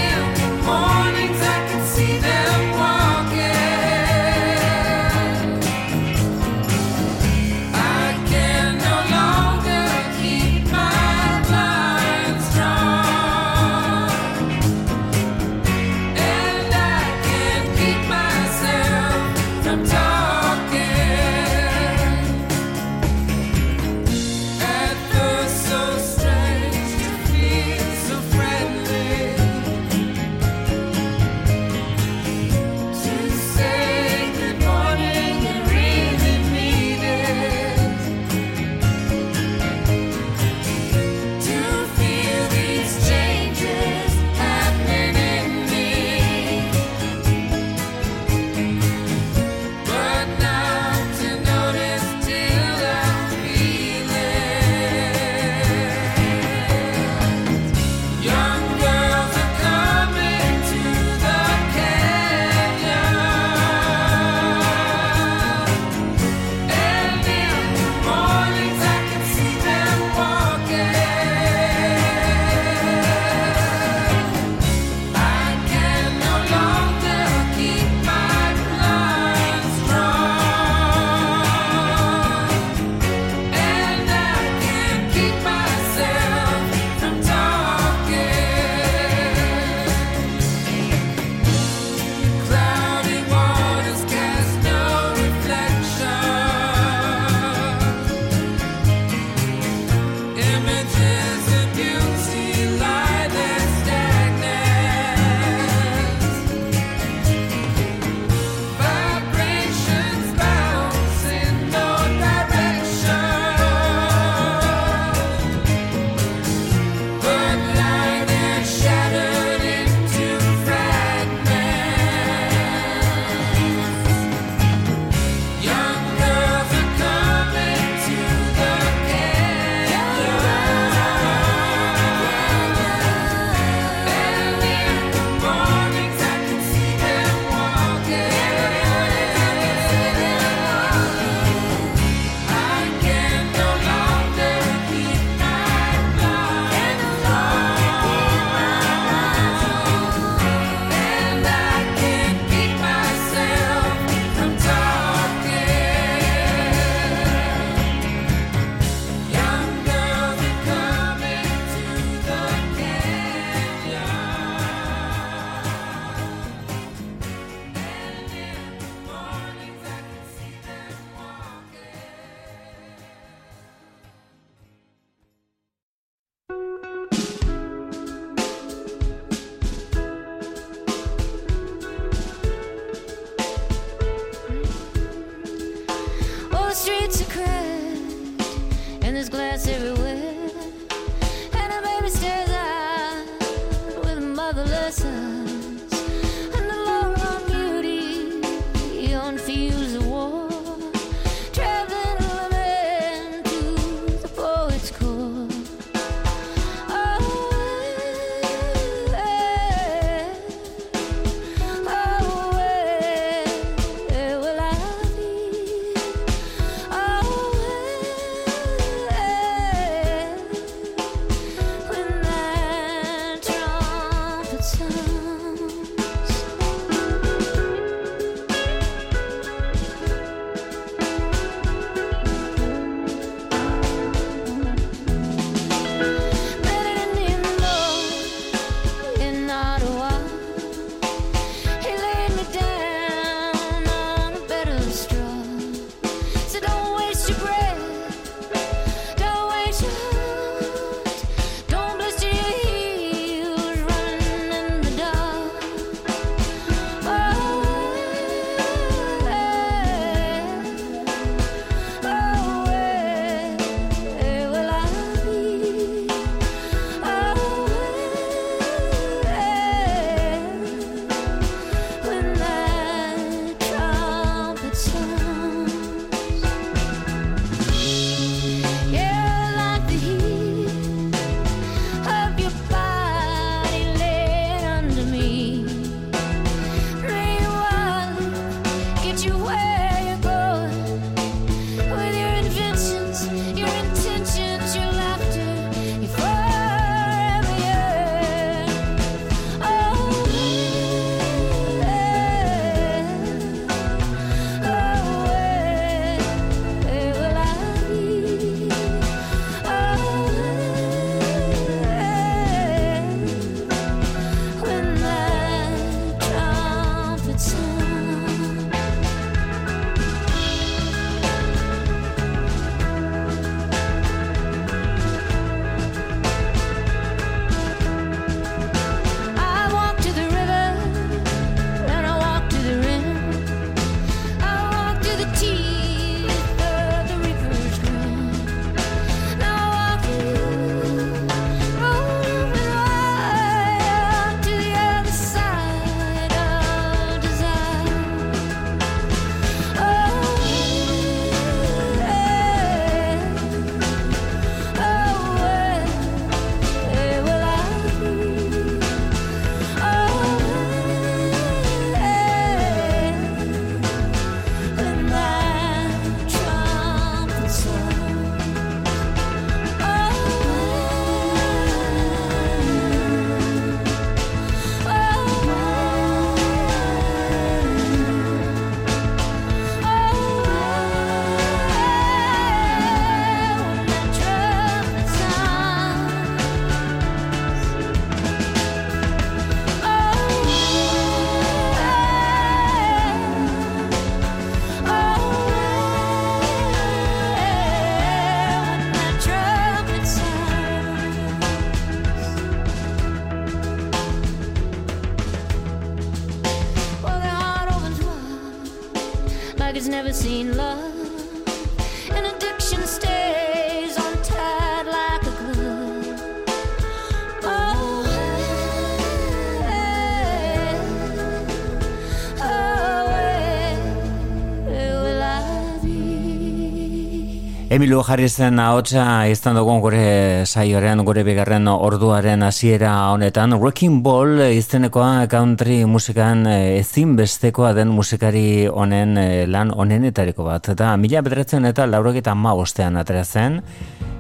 Emilu 427.85 428.01
Harrisen 428.01 428.57
ahotsa 428.65 429.27
izan 429.29 429.59
dugun 429.59 429.83
gure 429.85 430.47
saioaren, 430.49 431.03
gure 431.05 431.21
bigarren 431.21 431.69
orduaren 431.69 432.41
hasiera 432.47 433.11
honetan. 433.13 433.53
Wrecking 433.61 433.99
Ball 434.01 434.41
izenekoa 434.57 435.27
country 435.29 435.83
musikan 435.85 436.47
eh, 436.49 436.79
ezin 436.79 437.13
bestekoa 437.19 437.75
den 437.77 437.93
musikari 437.93 438.65
honen 438.73 439.19
eh, 439.21 439.45
lan 439.45 439.69
honenetariko 439.69 440.49
bat. 440.49 440.73
Eta 440.73 440.95
mila 440.97 441.21
bedretzen 441.29 441.69
eta 441.69 441.85
laurogeta 441.85 442.33
ma 442.33 442.55
ostean 442.57 442.97
atrezen. 442.97 443.61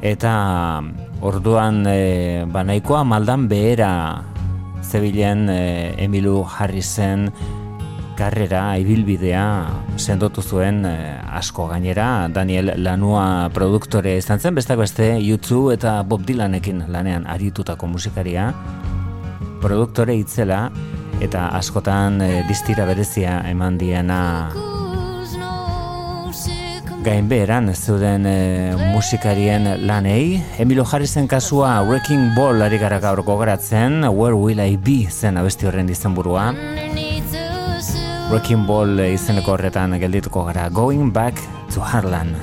Eta 0.05 0.37
orduan 1.25 1.87
e, 1.89 2.45
banaikoa 2.45 3.01
maldan 3.09 3.49
behera 3.49 3.91
zebilen 4.85 5.49
Emilu 5.49 6.43
Harrisen 6.45 7.31
karrera 8.19 8.77
ibilbidea 8.81 9.45
sendotu 9.99 10.43
zuen 10.43 10.85
eh, 10.89 11.19
asko 11.39 11.69
gainera. 11.71 12.29
Daniel 12.33 12.73
Lanua 12.83 13.51
produktore 13.55 14.17
izan 14.19 14.41
zen 14.41 14.55
beste 14.55 14.77
beste 14.77 15.09
YouTube 15.21 15.75
eta 15.75 16.03
Bob 16.03 16.25
Dylanekin 16.27 16.85
lanean 16.89 17.27
aritutako 17.27 17.91
musikaria. 17.91 18.53
Produktore 19.63 20.17
itzela 20.17 20.69
eta 21.25 21.49
askotan 21.57 22.21
e, 22.23 22.31
distira 22.49 22.85
berezia 22.89 23.41
eman 23.49 23.79
diena. 23.79 24.21
Gain 27.05 27.29
beheran 27.29 27.69
zeuden 27.75 28.27
e, 28.27 28.37
musikarien 28.95 29.69
lanei. 29.87 30.43
Emilio 30.59 30.87
Harrisen 30.91 31.29
kasua 31.29 31.83
Wrecking 31.85 32.33
Ball 32.37 32.65
ari 32.65 32.81
gara 32.81 33.01
gaur 33.01 33.23
gogaratzen 33.23 34.05
Where 34.09 34.37
Will 34.37 34.61
I 34.61 34.77
Be 34.77 35.05
zen 35.11 35.37
abesti 35.41 35.69
horren 35.69 35.91
dizenburua 35.91 36.53
Wrecking 38.35 38.65
Ball 38.67 38.99
izeneko 39.13 39.53
horretan 39.55 39.95
geldituko 40.03 40.43
gara. 40.49 40.67
Going 40.67 41.13
Back 41.15 41.39
to 41.71 41.87
Harlan 41.93 42.35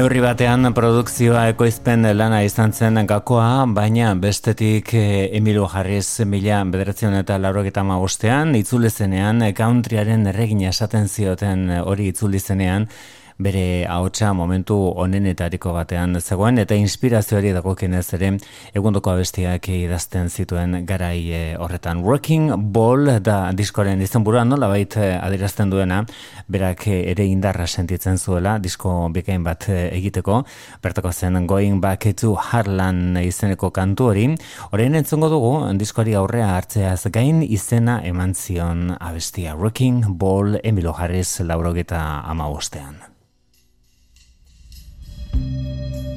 Neurri 0.00 0.22
batean 0.24 0.64
produkzioa 0.72 1.42
ekoizpen 1.50 2.06
lana 2.16 2.38
izan 2.40 2.70
zen 2.72 2.96
gakoa, 3.04 3.66
baina 3.76 4.14
bestetik 4.16 4.94
eh, 4.96 5.26
Emilio 5.36 5.66
Harris 5.68 6.22
mila 6.24 6.62
bederatzen 6.64 7.18
eta 7.18 7.36
laurogeta 7.36 7.84
magostean, 7.84 8.54
itzulezenean, 8.56 9.44
countryaren 9.58 10.24
erregina 10.32 10.70
esaten 10.72 11.04
zioten 11.04 11.68
hori 11.82 12.08
itzulizenean, 12.14 12.88
bere 13.40 13.86
ahotsa 13.88 14.32
momentu 14.36 14.76
onenetariko 15.00 15.72
batean 15.72 16.18
zegoen 16.20 16.60
eta 16.60 16.76
inspirazioari 16.76 17.52
dagokienez 17.56 18.04
ere 18.18 18.30
egundoko 18.76 19.12
abestiak 19.14 19.68
idazten 19.72 20.28
zituen 20.28 20.84
garai 20.86 21.18
e, 21.32 21.40
horretan. 21.58 22.02
Working 22.04 22.52
Ball 22.72 23.16
da 23.24 23.38
diskoren 23.56 24.02
izenburua 24.04 24.44
nola 24.44 24.68
bait 24.68 24.96
e, 25.00 25.12
adirazten 25.16 25.72
duena 25.72 26.02
berak 26.48 26.86
ere 26.92 27.26
indarra 27.26 27.66
sentitzen 27.66 28.18
zuela 28.18 28.58
disko 28.58 29.08
bikain 29.14 29.44
bat 29.44 29.68
egiteko. 29.70 30.42
Bertako 30.82 31.12
zen 31.12 31.46
Going 31.46 31.80
Back 31.80 32.10
to 32.20 32.34
Harlan 32.36 33.16
izeneko 33.22 33.70
kantu 33.70 34.10
hori. 34.12 34.26
Orain 34.72 34.94
entzongo 34.98 35.30
dugu 35.32 35.52
diskoari 35.80 36.16
aurrea 36.18 36.54
hartzeaz 36.56 37.06
gain 37.12 37.42
izena 37.42 38.00
eman 38.04 38.34
zion 38.34 38.90
abestia. 38.98 39.56
Working 39.56 40.04
Ball 40.18 40.60
Emilio 40.62 40.92
Harris 40.92 41.40
laurogeta 41.40 42.02
ama 42.26 42.50
Música 45.32 46.09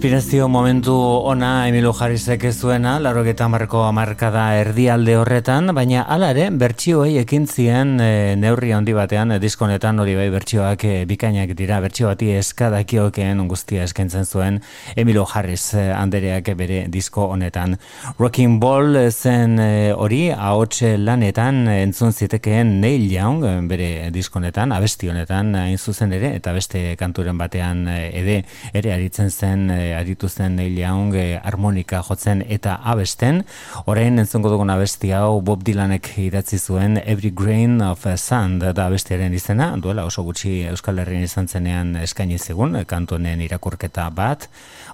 Inspirazio 0.00 0.48
momentu 0.48 0.94
ona 1.28 1.68
Emilio 1.68 1.92
Jarrizek 1.92 2.44
ez 2.48 2.54
zuena, 2.56 2.98
laro 2.98 3.22
marko 3.50 3.82
amarkada 3.84 4.56
erdialde 4.56 5.14
horretan, 5.18 5.74
baina 5.74 6.06
alare 6.08 6.48
bertsioei 6.48 7.18
ekin 7.18 7.46
zien 7.46 8.00
e, 8.00 8.34
neurri 8.34 8.72
handi 8.72 8.94
batean, 8.94 9.32
e, 9.32 9.38
diskonetan 9.38 9.98
hori 9.98 10.14
bai 10.16 10.30
bertsioak 10.30 10.84
e, 10.84 11.04
bikainak 11.04 11.52
dira, 11.54 11.82
bertsio 11.82 12.06
bati 12.06 12.30
eskadakiokeen 12.32 13.46
guztia 13.46 13.84
eskentzen 13.84 14.24
zuen 14.24 14.62
Emilio 14.96 15.26
Jarriz 15.26 15.74
e, 15.74 15.92
andereak 15.92 16.48
bere 16.56 16.86
disko 16.88 17.28
honetan. 17.34 17.76
Rocking 18.18 18.58
Ball 18.58 19.10
zen 19.10 19.58
e, 19.58 19.92
hori, 19.92 20.30
ahotxe 20.32 20.96
lanetan 20.96 21.68
entzun 21.68 22.12
zitekeen 22.14 22.80
Neil 22.80 23.04
Young 23.12 23.68
bere 23.68 24.08
diskonetan, 24.10 24.72
abesti 24.72 25.12
honetan 25.12 25.52
hain 25.60 25.76
zuzen 25.76 26.16
ere, 26.16 26.32
eta 26.40 26.56
beste 26.56 26.96
kanturen 26.96 27.36
batean 27.36 27.84
ere, 27.92 28.40
ere 28.72 28.96
aritzen 28.96 29.28
zen 29.28 29.68
aritu 29.94 30.28
zen 30.28 30.56
Neil 30.56 30.78
Young 30.78 31.14
e, 31.14 31.40
harmonika 31.42 32.02
jotzen 32.06 32.42
eta 32.48 32.76
abesten. 32.92 33.44
Orain 33.86 34.18
entzongo 34.18 34.50
dugun 34.52 34.70
abesti 34.70 35.12
hau 35.16 35.40
Bob 35.40 35.64
Dylanek 35.66 36.12
idatzi 36.18 36.58
zuen 36.58 36.98
Every 37.04 37.30
Grain 37.30 37.80
of 37.82 38.06
Sand 38.16 38.64
da 38.64 38.86
abestiaren 38.86 39.34
izena, 39.34 39.72
duela 39.76 40.04
oso 40.04 40.24
gutxi 40.26 40.60
Euskal 40.70 41.00
Herrian 41.02 41.26
izan 41.26 41.48
zenean 41.48 41.96
eskaini 42.02 42.38
zegun, 42.38 42.78
kantonen 42.86 43.40
irakurketa 43.46 44.10
bat. 44.10 44.48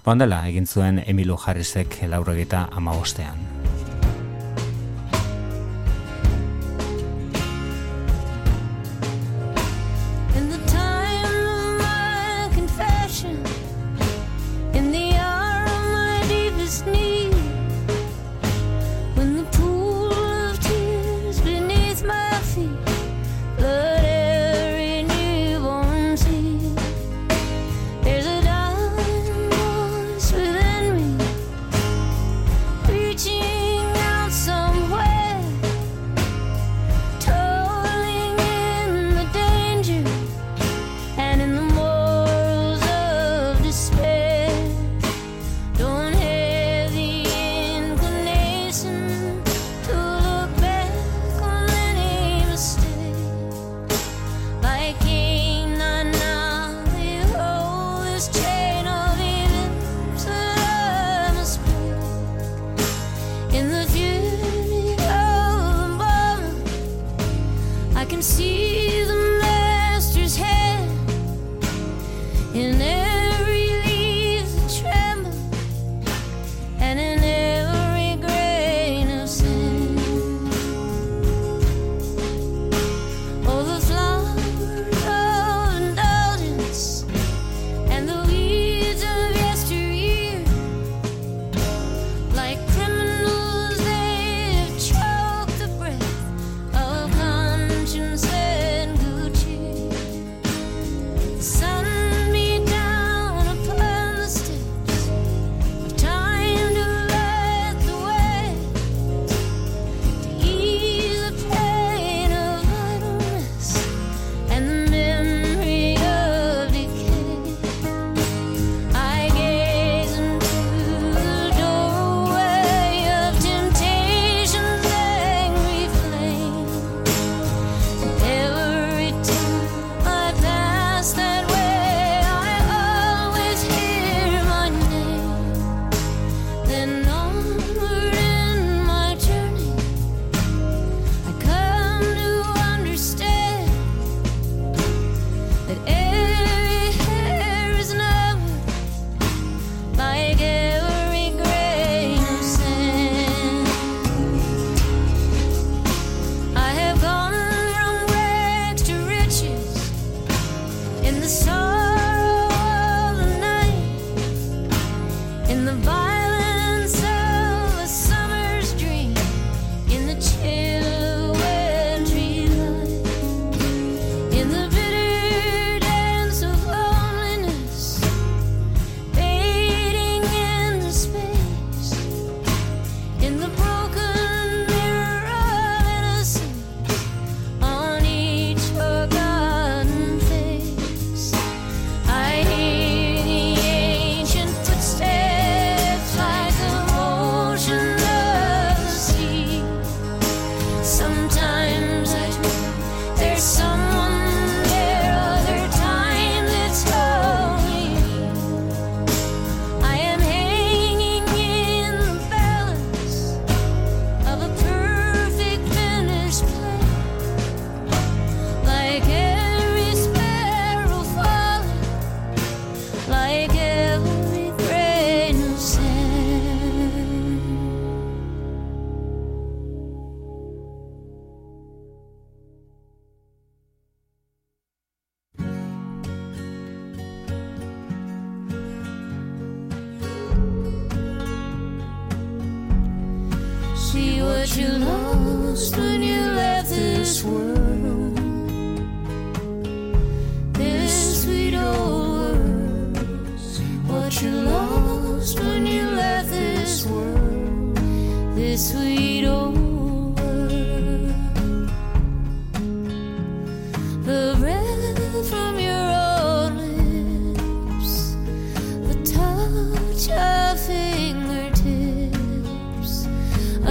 Bondela, 0.05 0.45
egin 0.49 0.67
zuen 0.67 1.03
Emilu 1.07 1.39
Harrisek 1.47 2.01
laurogeta 2.09 2.69
ama 2.73 2.97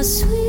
sweet. 0.05 0.44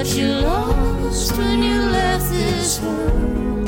what 0.00 0.16
you 0.16 0.28
lost 0.28 1.36
when 1.36 1.62
you 1.62 1.78
left 1.78 2.30
this 2.30 2.80
world, 2.80 3.66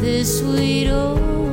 this 0.00 0.38
sweet 0.38 0.88
old. 0.88 1.43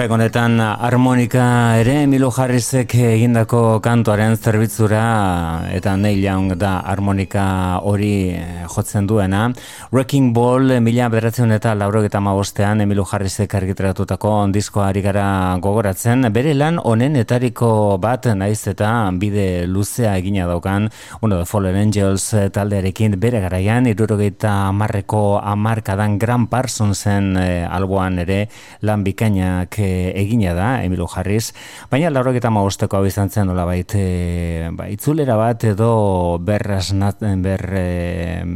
Horrek 0.00 0.14
honetan 0.16 0.54
harmonika 0.64 1.76
ere 1.76 2.06
Milo 2.08 2.30
Harrisek 2.32 2.94
egindako 3.04 3.82
kantuaren 3.84 4.38
zerbitzura 4.40 5.00
eta 5.76 5.92
Neil 6.00 6.22
Young 6.24 6.54
da 6.56 6.78
harmonika 6.88 7.42
hori 7.84 8.30
eh, 8.32 8.62
jotzen 8.64 9.04
duena. 9.04 9.50
Wrecking 9.92 10.30
Ball 10.32 10.78
mila 10.80 11.10
bederatzen 11.12 11.52
eta 11.52 11.74
lauro 11.76 12.00
eta 12.00 12.22
magostean 12.24 12.80
Emilio 12.80 13.04
Harrisek 13.04 13.52
argitratutako 13.58 14.30
diskoari 14.54 15.02
gara 15.04 15.58
gogoratzen. 15.60 16.30
Bere 16.32 16.56
lan 16.56 16.80
honen 16.80 17.20
etariko 17.20 17.98
bat 18.00 18.30
naiz 18.32 18.62
eta 18.72 18.94
bide 19.12 19.66
luzea 19.66 20.16
egina 20.16 20.48
daukan 20.48 20.88
uno 21.20 21.42
de 21.42 21.44
Fallen 21.44 21.76
Angels 21.76 22.30
taldearekin 22.56 23.18
bere 23.20 23.44
garaian 23.44 23.84
irurogeita 23.92 24.72
marreko 24.72 25.42
amarkadan 25.44 26.16
Grand 26.16 26.48
Parsonsen 26.48 27.36
e, 27.36 27.48
alboan 27.68 28.18
ere 28.24 28.46
lan 28.80 29.04
bikainak 29.04 29.76
egina 30.14 30.54
da, 30.54 30.68
Emilio 30.84 31.08
Harris, 31.10 31.52
baina 31.90 32.10
laurok 32.10 32.38
eta 32.40 32.50
mausteko 32.54 32.98
hau 32.98 33.06
izan 33.08 33.30
zen 33.30 33.50
nola 33.50 33.66
baita, 33.68 34.00
ba, 34.76 34.88
itzulera 34.92 35.36
bat 35.40 35.64
edo 35.68 36.38
berresnat, 36.44 37.22
ber, 37.44 37.66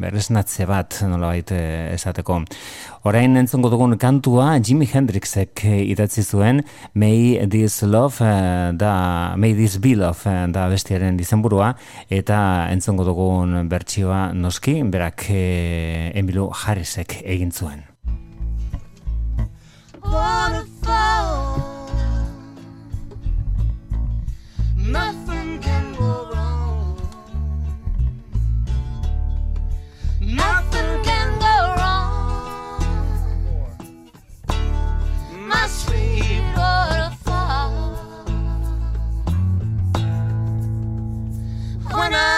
berresnatze 0.04 0.66
bat 0.70 1.00
nola 1.08 1.34
baita 1.34 1.58
esateko. 1.94 2.42
Orain 3.04 3.36
entzongo 3.36 3.68
dugun 3.68 3.98
kantua 4.00 4.54
Jimi 4.64 4.86
Hendrixek 4.88 5.60
idatzi 5.68 6.24
zuen 6.24 6.62
May 6.94 7.36
This 7.52 7.82
Love 7.82 8.30
da 8.80 9.36
May 9.36 9.52
This 9.52 9.76
Be 9.76 9.92
Love 10.00 10.48
da 10.54 10.68
bestiaren 10.72 11.18
dizenburua 11.20 11.74
eta 12.08 12.38
entzongo 12.72 13.04
dugun 13.04 13.68
bertsioa 13.68 14.30
noski 14.32 14.80
berak 14.88 15.28
Emilio 15.28 16.48
Harrisek 16.48 17.20
egin 17.24 17.52
zuen. 17.52 17.93
Nothing 24.76 25.60
can 25.60 25.94
go 25.94 26.30
wrong. 26.32 26.96
Nothing 30.20 31.02
can 31.02 31.38
go 31.40 31.74
wrong. 31.78 32.80
My 35.48 35.66
sweet 35.66 36.44
waterfall. 36.56 37.72
When 41.92 42.14
I 42.14 42.33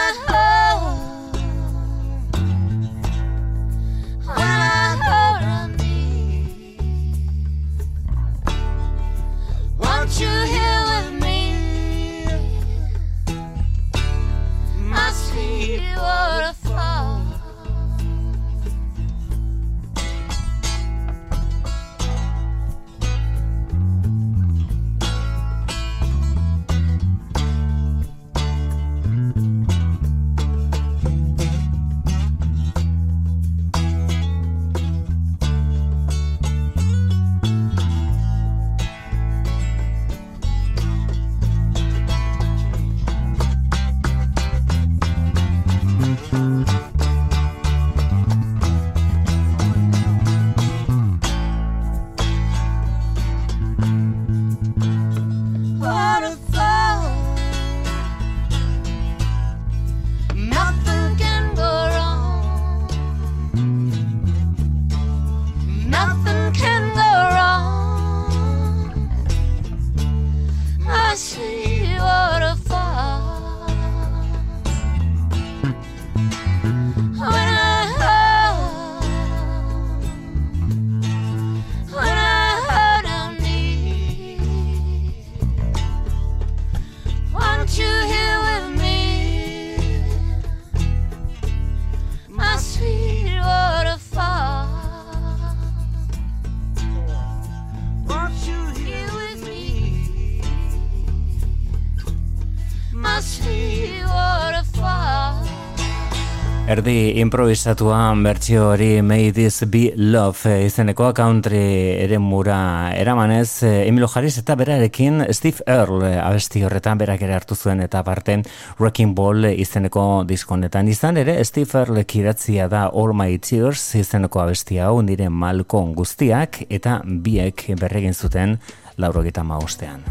Erdi 106.77 107.17
improvisatuan 107.23 108.21
bertsio 108.21 108.67
hori 108.75 109.01
May 109.01 109.31
This 109.33 109.63
Be 109.73 109.95
Love 109.97 110.51
eh, 110.51 110.67
izeneko 110.67 111.07
country 111.17 111.61
ere 112.03 112.19
mura 112.21 112.93
eramanez 112.93 113.63
eh, 113.65 113.87
Emilio 113.89 114.11
Harris 114.13 114.37
eta 114.43 114.59
berarekin 114.61 115.23
Steve 115.33 115.65
Earle 115.65 116.11
eh, 116.11 116.21
abesti 116.21 116.67
horretan 116.69 117.01
berak 117.01 117.25
ere 117.25 117.39
hartu 117.39 117.57
zuen 117.57 117.81
eta 117.81 118.03
parte 118.05 118.43
Wrecking 118.77 119.17
Ball 119.17 119.49
izeneko 119.55 120.27
diskonetan 120.29 120.93
izan 120.93 121.17
ere 121.23 121.39
Steve 121.49 121.81
Earle 121.81 122.05
kiratzia 122.05 122.69
da 122.69 122.91
All 122.93 123.17
My 123.17 123.41
Tears 123.41 123.87
izeneko 123.97 124.45
abesti 124.45 124.77
hau 124.77 125.01
nire 125.01 125.31
malkon 125.33 125.97
guztiak 125.97 126.67
eta 126.69 127.01
biek 127.07 127.71
berregin 127.81 128.13
zuten 128.13 128.59
laurogeta 129.01 129.49
maostean. 129.49 130.05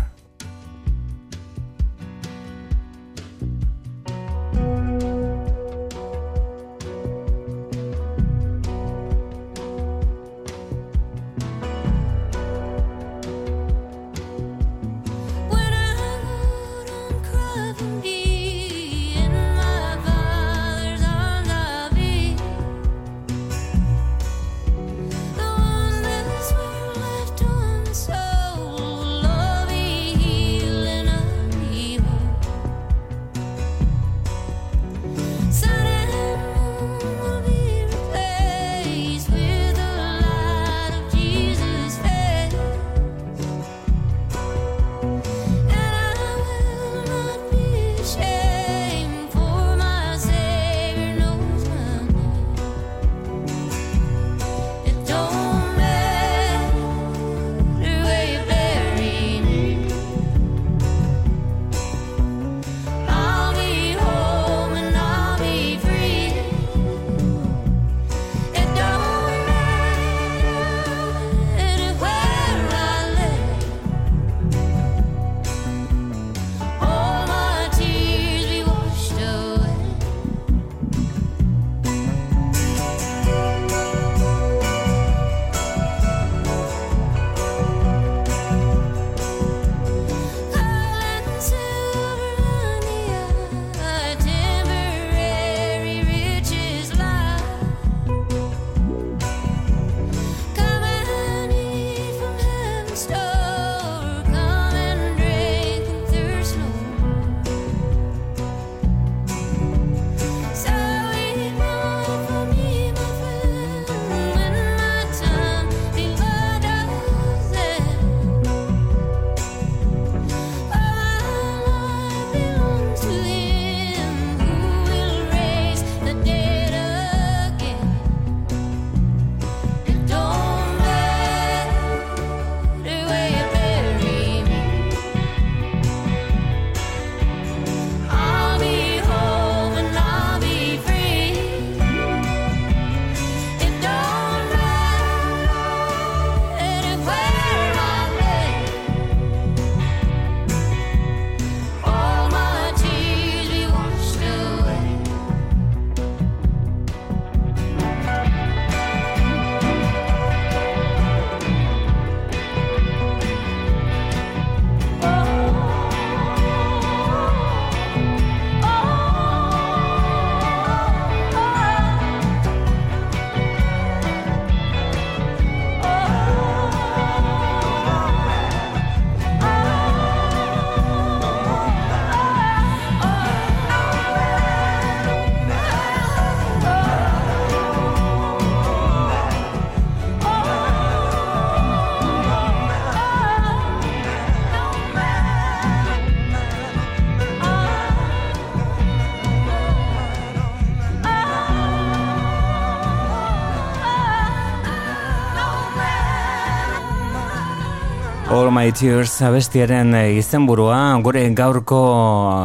My 208.65 208.71
Tears 208.73 209.11
abestiaren 209.21 209.91
eh, 209.93 210.15
izenburua. 210.17 210.97
Gure 211.05 211.21
gaurko 211.37 211.79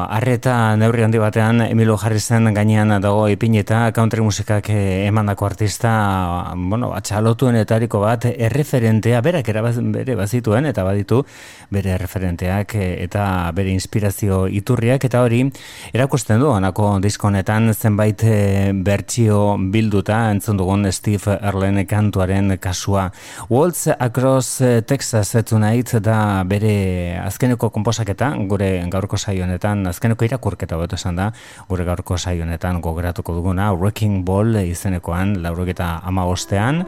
arreta 0.04 0.76
neurri 0.76 1.06
handi 1.06 1.16
batean 1.16 1.62
Emilio 1.64 1.94
Harrisen 1.96 2.50
gainean 2.52 2.92
dago 3.00 3.22
ipineta 3.32 3.86
country 3.96 4.20
musikak 4.20 4.68
eh, 4.68 5.06
emandako 5.06 5.46
artista 5.46 6.52
bueno, 6.56 6.92
etariko 6.94 8.00
bat 8.00 8.26
erreferentea 8.26 9.22
berak 9.22 9.48
erabaz, 9.48 9.78
bere 9.80 10.14
bazituen 10.14 10.66
eta 10.66 10.84
baditu 10.84 11.22
bere 11.70 11.96
referenteak 11.96 12.74
eh, 12.74 13.02
eta 13.04 13.50
bere 13.54 13.70
inspirazio 13.70 14.46
iturriak. 14.46 15.02
Eta 15.02 15.22
hori 15.22 15.50
erakusten 15.94 16.38
du 16.38 16.52
anako 16.52 16.98
diskonetan 17.00 17.72
zenbait 17.72 18.20
bertsio 18.74 19.56
bilduta 19.56 20.30
entzun 20.32 20.58
dugun 20.58 20.84
Steve 20.92 21.38
Erlen 21.40 21.86
kantuaren 21.86 22.58
kasua. 22.58 23.10
Waltz 23.48 23.88
Across 23.98 24.84
Texas 24.84 25.34
Tonight 25.48 25.96
da 26.09 26.09
bere 26.48 27.18
azkeneko 27.20 27.70
konposaketa, 27.74 28.32
gure 28.50 28.72
gaurko 28.92 29.18
saionetan, 29.18 29.86
azkeneko 29.90 30.26
irakurketa 30.26 30.78
beto 30.80 30.98
esan 31.00 31.16
da, 31.20 31.30
gure 31.68 31.86
gaurko 31.88 32.18
saionetan 32.18 32.80
gogratuko 32.84 33.34
duguna, 33.36 33.72
Wrecking 33.72 34.24
Ball 34.24 34.60
izenekoan, 34.64 35.38
lauroketa 35.42 35.98
ama 36.04 36.26
ostean, 36.28 36.84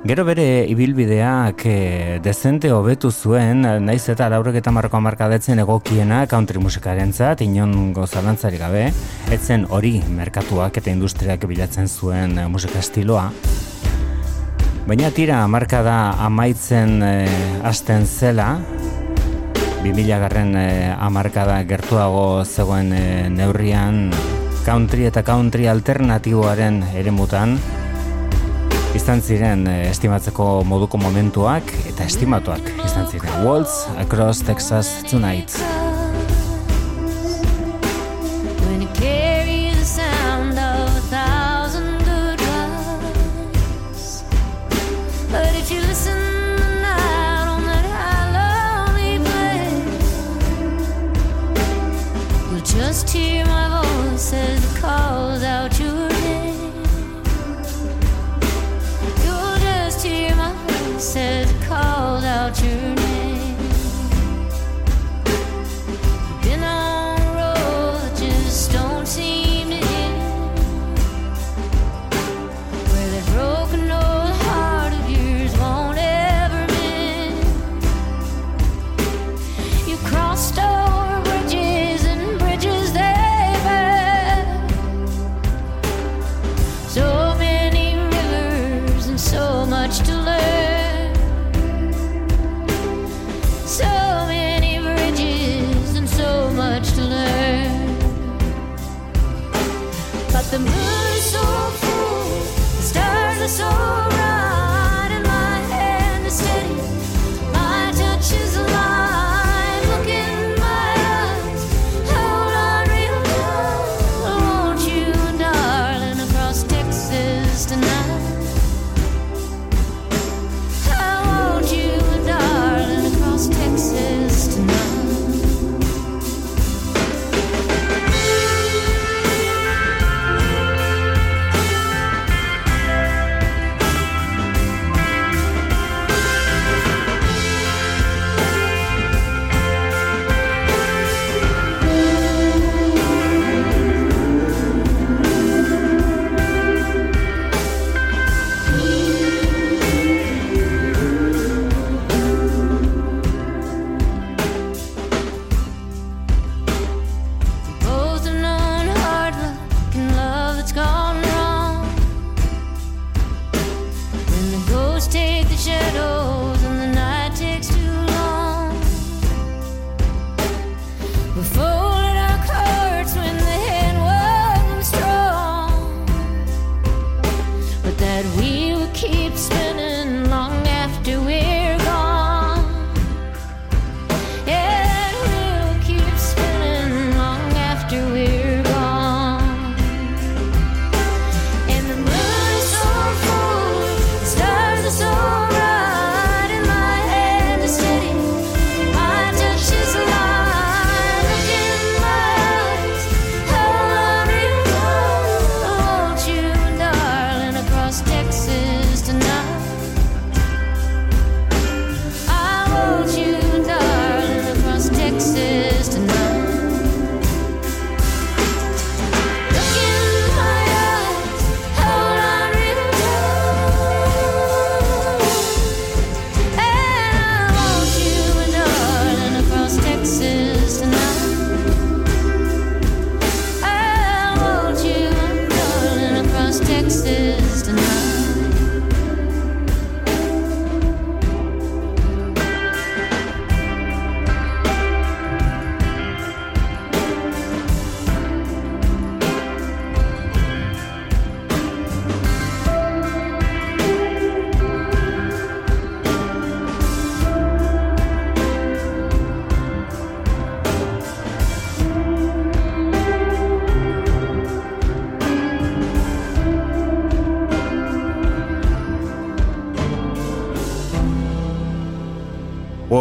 Gero 0.00 0.22
bere 0.24 0.64
ibilbideak 0.72 1.60
e, 1.68 2.20
dezente 2.24 2.70
hobetu 2.72 3.10
zuen, 3.12 3.66
naiz 3.84 4.06
eta 4.08 4.30
laurek 4.32 4.56
eta 4.62 4.72
marroko 4.72 4.96
amarkadetzen 4.96 5.60
egokiena 5.60 6.22
country 6.30 6.56
musikaren 6.56 7.12
zat, 7.12 7.44
inon 7.44 7.92
gozalantzarik 7.92 8.64
gabe, 8.64 8.86
etzen 9.36 9.68
hori 9.68 9.98
merkatuak 10.08 10.80
eta 10.80 10.94
industriak 10.96 11.44
bilatzen 11.44 11.92
zuen 11.92 12.38
eh, 12.38 12.48
musika 12.48 12.80
estiloa. 12.80 13.28
Baina 14.90 15.12
tira 15.14 15.36
marka 15.46 15.84
da 15.86 15.96
amaitzen 16.26 16.96
e, 17.06 17.10
hasten 17.62 18.08
zela, 18.10 18.56
2000 19.84 20.16
garren 20.18 20.50
e, 20.58 20.64
amarkada 20.90 21.60
gertuago 21.62 22.42
zegoen 22.42 22.90
e, 22.98 23.04
neurrian 23.30 24.08
country 24.66 25.06
eta 25.06 25.22
country 25.22 25.68
alternatiboaren 25.70 26.80
ere 26.90 27.14
mutan, 27.14 27.54
izan 28.98 29.22
ziren 29.22 29.62
e, 29.70 29.76
estimatzeko 29.92 30.48
moduko 30.66 30.98
momentuak 30.98 31.70
eta 31.92 32.10
estimatuak 32.10 32.74
izan 32.82 33.06
ziren. 33.06 33.44
Waltz 33.46 33.84
Across 33.94 34.42
Texas 34.50 34.90
Tonight. 35.06 35.79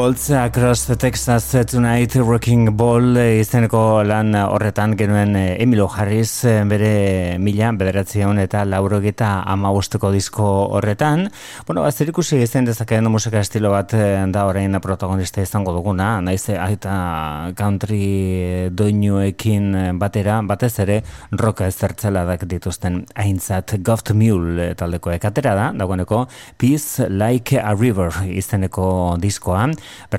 Waltz 0.09 0.18
Across 0.31 0.85
the 0.85 0.95
Texas 0.95 1.55
Tonight 1.65 2.13
Rocking 2.15 2.77
Ball 2.77 3.17
eh, 3.17 3.39
izeneko 3.41 4.03
lan 4.05 4.35
horretan 4.37 4.93
genuen 4.97 5.33
eh, 5.35 5.55
Emilio 5.63 5.87
Harris 5.89 6.45
eh, 6.45 6.59
bere 6.69 7.37
mila 7.41 7.71
bederatzen 7.73 8.37
eta 8.37 8.61
laurogeta 8.65 9.43
ama 9.47 9.71
disko 10.13 10.45
horretan. 10.77 11.29
Bueno, 11.65 11.83
azter 11.83 12.09
ikusi 12.09 12.41
izen 12.43 12.65
dezakeen 12.65 13.09
musika 13.09 13.39
estilo 13.39 13.71
bat 13.71 13.93
da 13.93 14.45
orain 14.45 14.79
protagonista 14.81 15.41
izango 15.41 15.73
duguna, 15.73 16.21
naiz 16.21 16.49
eta 16.49 17.53
country 17.55 18.69
doinuekin 18.69 19.97
batera, 19.97 20.41
batez 20.41 20.79
ere 20.79 21.01
roka 21.31 21.65
ezertzeladak 21.65 22.45
dituzten 22.45 23.05
aintzat 23.15 23.79
Goft 23.81 24.11
Mule 24.13 24.75
taldeko 24.75 25.11
ekatera 25.11 25.55
da, 25.55 25.71
dagoeneko 25.73 26.27
Peace 26.57 27.09
Like 27.09 27.59
a 27.59 27.73
River 27.73 28.11
izeneko 28.29 29.17
diskoa, 29.19 29.67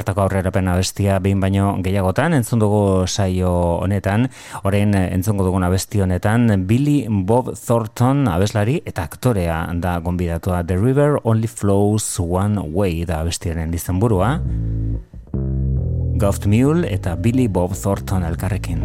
bertako 0.01 0.24
aurrerapen 0.24 0.70
bestia 0.72 1.18
behin 1.20 1.40
baino 1.43 1.74
gehiagotan 1.85 2.32
entzun 2.32 2.62
dugu 2.62 3.06
saio 3.06 3.52
honetan. 3.85 4.28
Orain 4.64 4.94
entzungo 4.97 5.44
dugun 5.44 5.64
abesti 5.66 6.01
honetan 6.01 6.64
Billy 6.66 7.05
Bob 7.09 7.52
Thornton 7.55 8.27
abeslari 8.28 8.81
eta 8.86 9.05
aktorea 9.05 9.66
da 9.77 9.98
gonbidatua. 10.01 10.64
The 10.64 10.78
River 10.81 11.20
Only 11.24 11.48
Flows 11.48 12.18
One 12.20 12.64
Way 12.72 13.05
da 13.05 13.20
abestiaren 13.20 13.74
izenburua 13.74 14.39
Goft 16.20 16.47
Mule 16.47 16.89
eta 16.89 17.16
Billy 17.16 17.48
Bob 17.48 17.77
Thornton 17.77 18.24
elkarrekin 18.24 18.85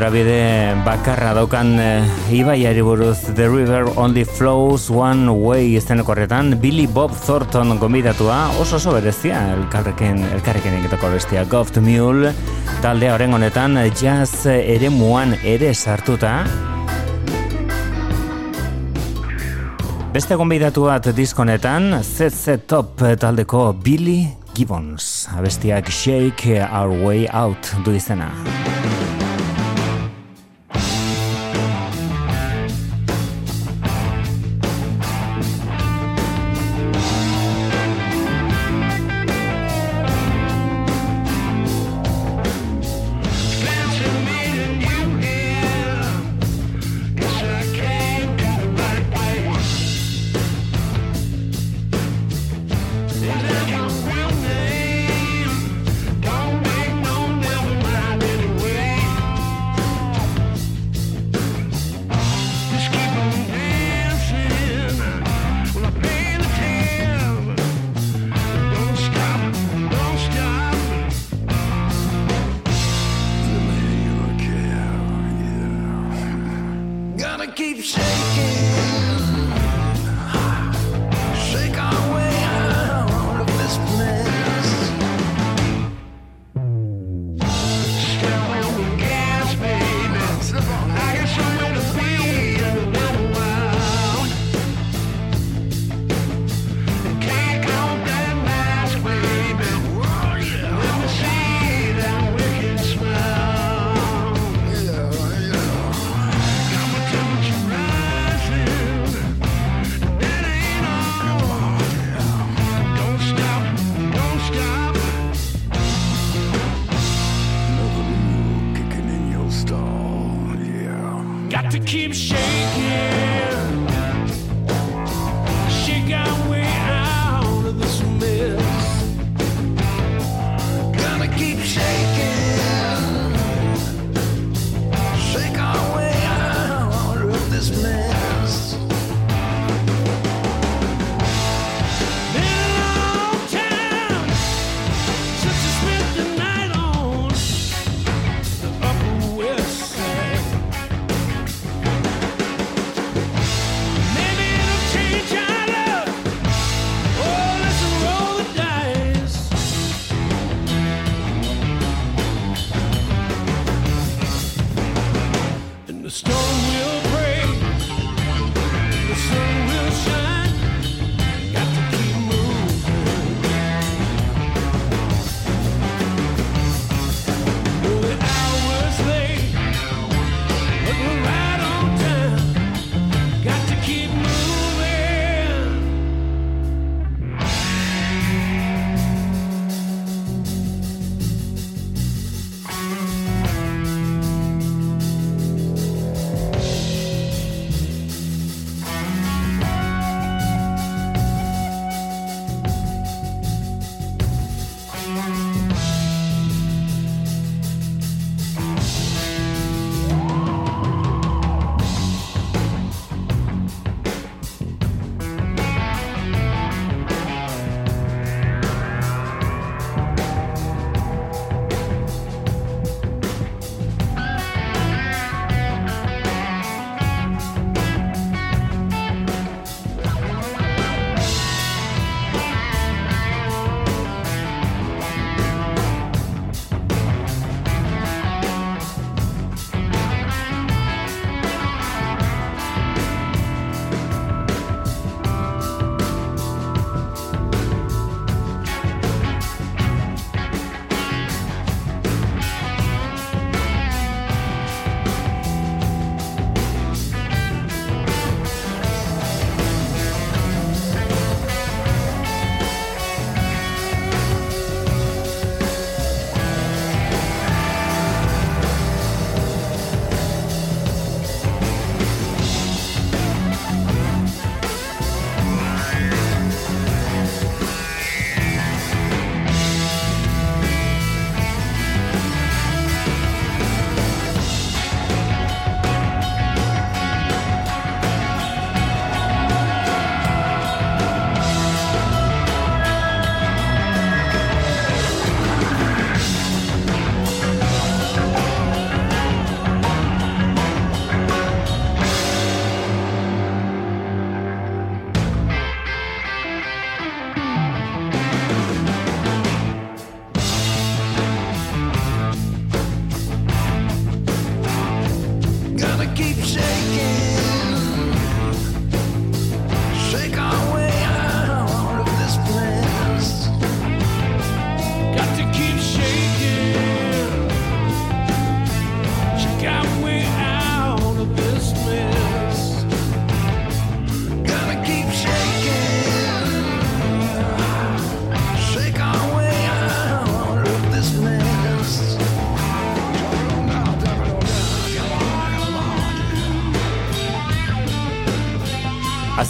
norabide 0.00 0.80
bakarra 0.80 1.34
daukan 1.36 1.74
e, 1.76 1.88
ibaiari 2.32 2.80
buruz 2.80 3.18
The 3.36 3.44
River 3.52 3.84
Only 4.00 4.24
Flows 4.24 4.86
One 4.88 5.28
Way 5.28 5.74
izeneko 5.76 6.14
horretan 6.14 6.54
Billy 6.62 6.86
Bob 6.88 7.12
Thornton 7.12 7.76
gomidatua 7.76 8.38
oso 8.62 8.78
oso 8.78 8.94
berezia 8.96 9.42
elkarrekin, 9.58 10.22
elkarrekin 10.38 10.78
egiteko 10.78 11.10
bestia 11.12 11.44
Goft 11.44 11.76
Mule 11.84 12.32
talde 12.80 13.12
horren 13.12 13.36
honetan 13.36 13.76
jazz 13.92 14.46
ere 14.48 14.88
muan 14.88 15.36
ere 15.44 15.74
sartuta 15.74 16.32
Beste 20.16 20.34
gonbidatu 20.34 20.88
bat 20.88 21.12
diskonetan, 21.12 22.00
ZZ 22.00 22.56
Top 22.66 23.04
taldeko 23.20 23.68
Billy 23.84 24.24
Gibbons. 24.56 25.28
Abestiak 25.36 25.92
Shake 25.92 26.56
Our 26.64 27.04
Way 27.04 27.28
Out 27.28 27.76
du 27.84 27.92
izena. 27.94 28.32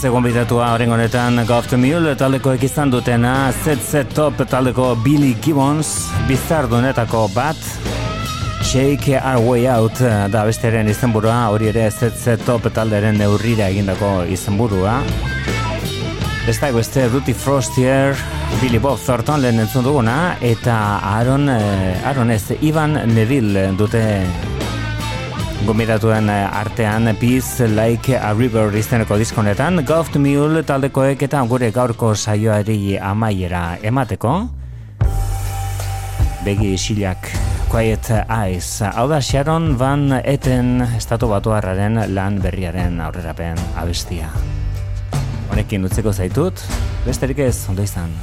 Aze 0.00 0.08
gombidatua 0.08 0.70
horren 0.72 0.94
honetan 0.94 1.42
Go 1.44 1.58
the 1.60 1.76
Mule 1.76 2.14
taldekoek 2.16 2.62
izan 2.64 2.88
dutena 2.88 3.50
ZZ 3.52 4.06
Top 4.16 4.38
taldeko 4.48 4.94
Billy 5.04 5.34
Gibbons 5.44 5.90
bizardunetako 6.24 7.26
bat 7.34 7.60
Shake 8.64 9.18
Our 9.20 9.44
Way 9.44 9.68
Out 9.68 10.00
da 10.32 10.46
besteren 10.48 10.88
izenburua 10.88 11.50
hori 11.52 11.68
ere 11.68 11.90
ZZ 11.90 12.38
Top 12.46 12.70
talderen 12.72 13.20
neurrira 13.20 13.68
egindako 13.68 14.22
izenburua. 14.24 15.02
Beste 16.46 16.72
beste 16.72 17.08
Duty 17.12 17.34
Frostier, 17.36 18.16
Billy 18.62 18.80
Bob 18.80 18.96
Thornton 19.04 19.44
lehen 19.44 19.60
entzun 19.60 19.84
duguna 19.84 20.38
eta 20.40 20.78
Aaron, 21.12 21.44
eh, 21.52 22.08
Aaron 22.08 22.32
ez, 22.32 22.46
Ivan 22.62 23.02
Neville 23.12 23.74
dute 23.76 24.06
Gomidatuen 25.66 26.30
artean 26.30 27.16
Peace 27.20 27.68
Like 27.68 28.16
a 28.16 28.32
River 28.32 28.72
izeneko 28.76 29.18
diskonetan 29.20 29.82
Goft 29.84 30.16
Mule 30.16 30.62
taldekoek 30.64 31.20
eta 31.26 31.42
gure 31.50 31.68
gaurko 31.70 32.14
saioari 32.14 32.96
amaiera 32.96 33.76
emateko. 33.84 34.32
Begi 36.46 36.72
isilak 36.78 37.28
Quiet 37.70 38.08
Eyes. 38.24 38.80
Hau 38.88 39.06
da 39.12 39.20
Sharon 39.20 39.76
Van 39.78 40.08
Eten 40.24 40.80
estatu 40.96 41.28
batuarraren 41.28 42.00
lan 42.14 42.40
berriaren 42.40 42.96
aurrerapen 43.04 43.60
abestia. 43.76 44.32
Honekin 45.52 45.84
utzeko 45.84 46.14
zaitut, 46.14 46.64
besterik 47.04 47.44
ez 47.44 47.56
ondo 47.68 47.84
izan. 47.84 48.16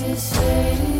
necessary 0.00 0.97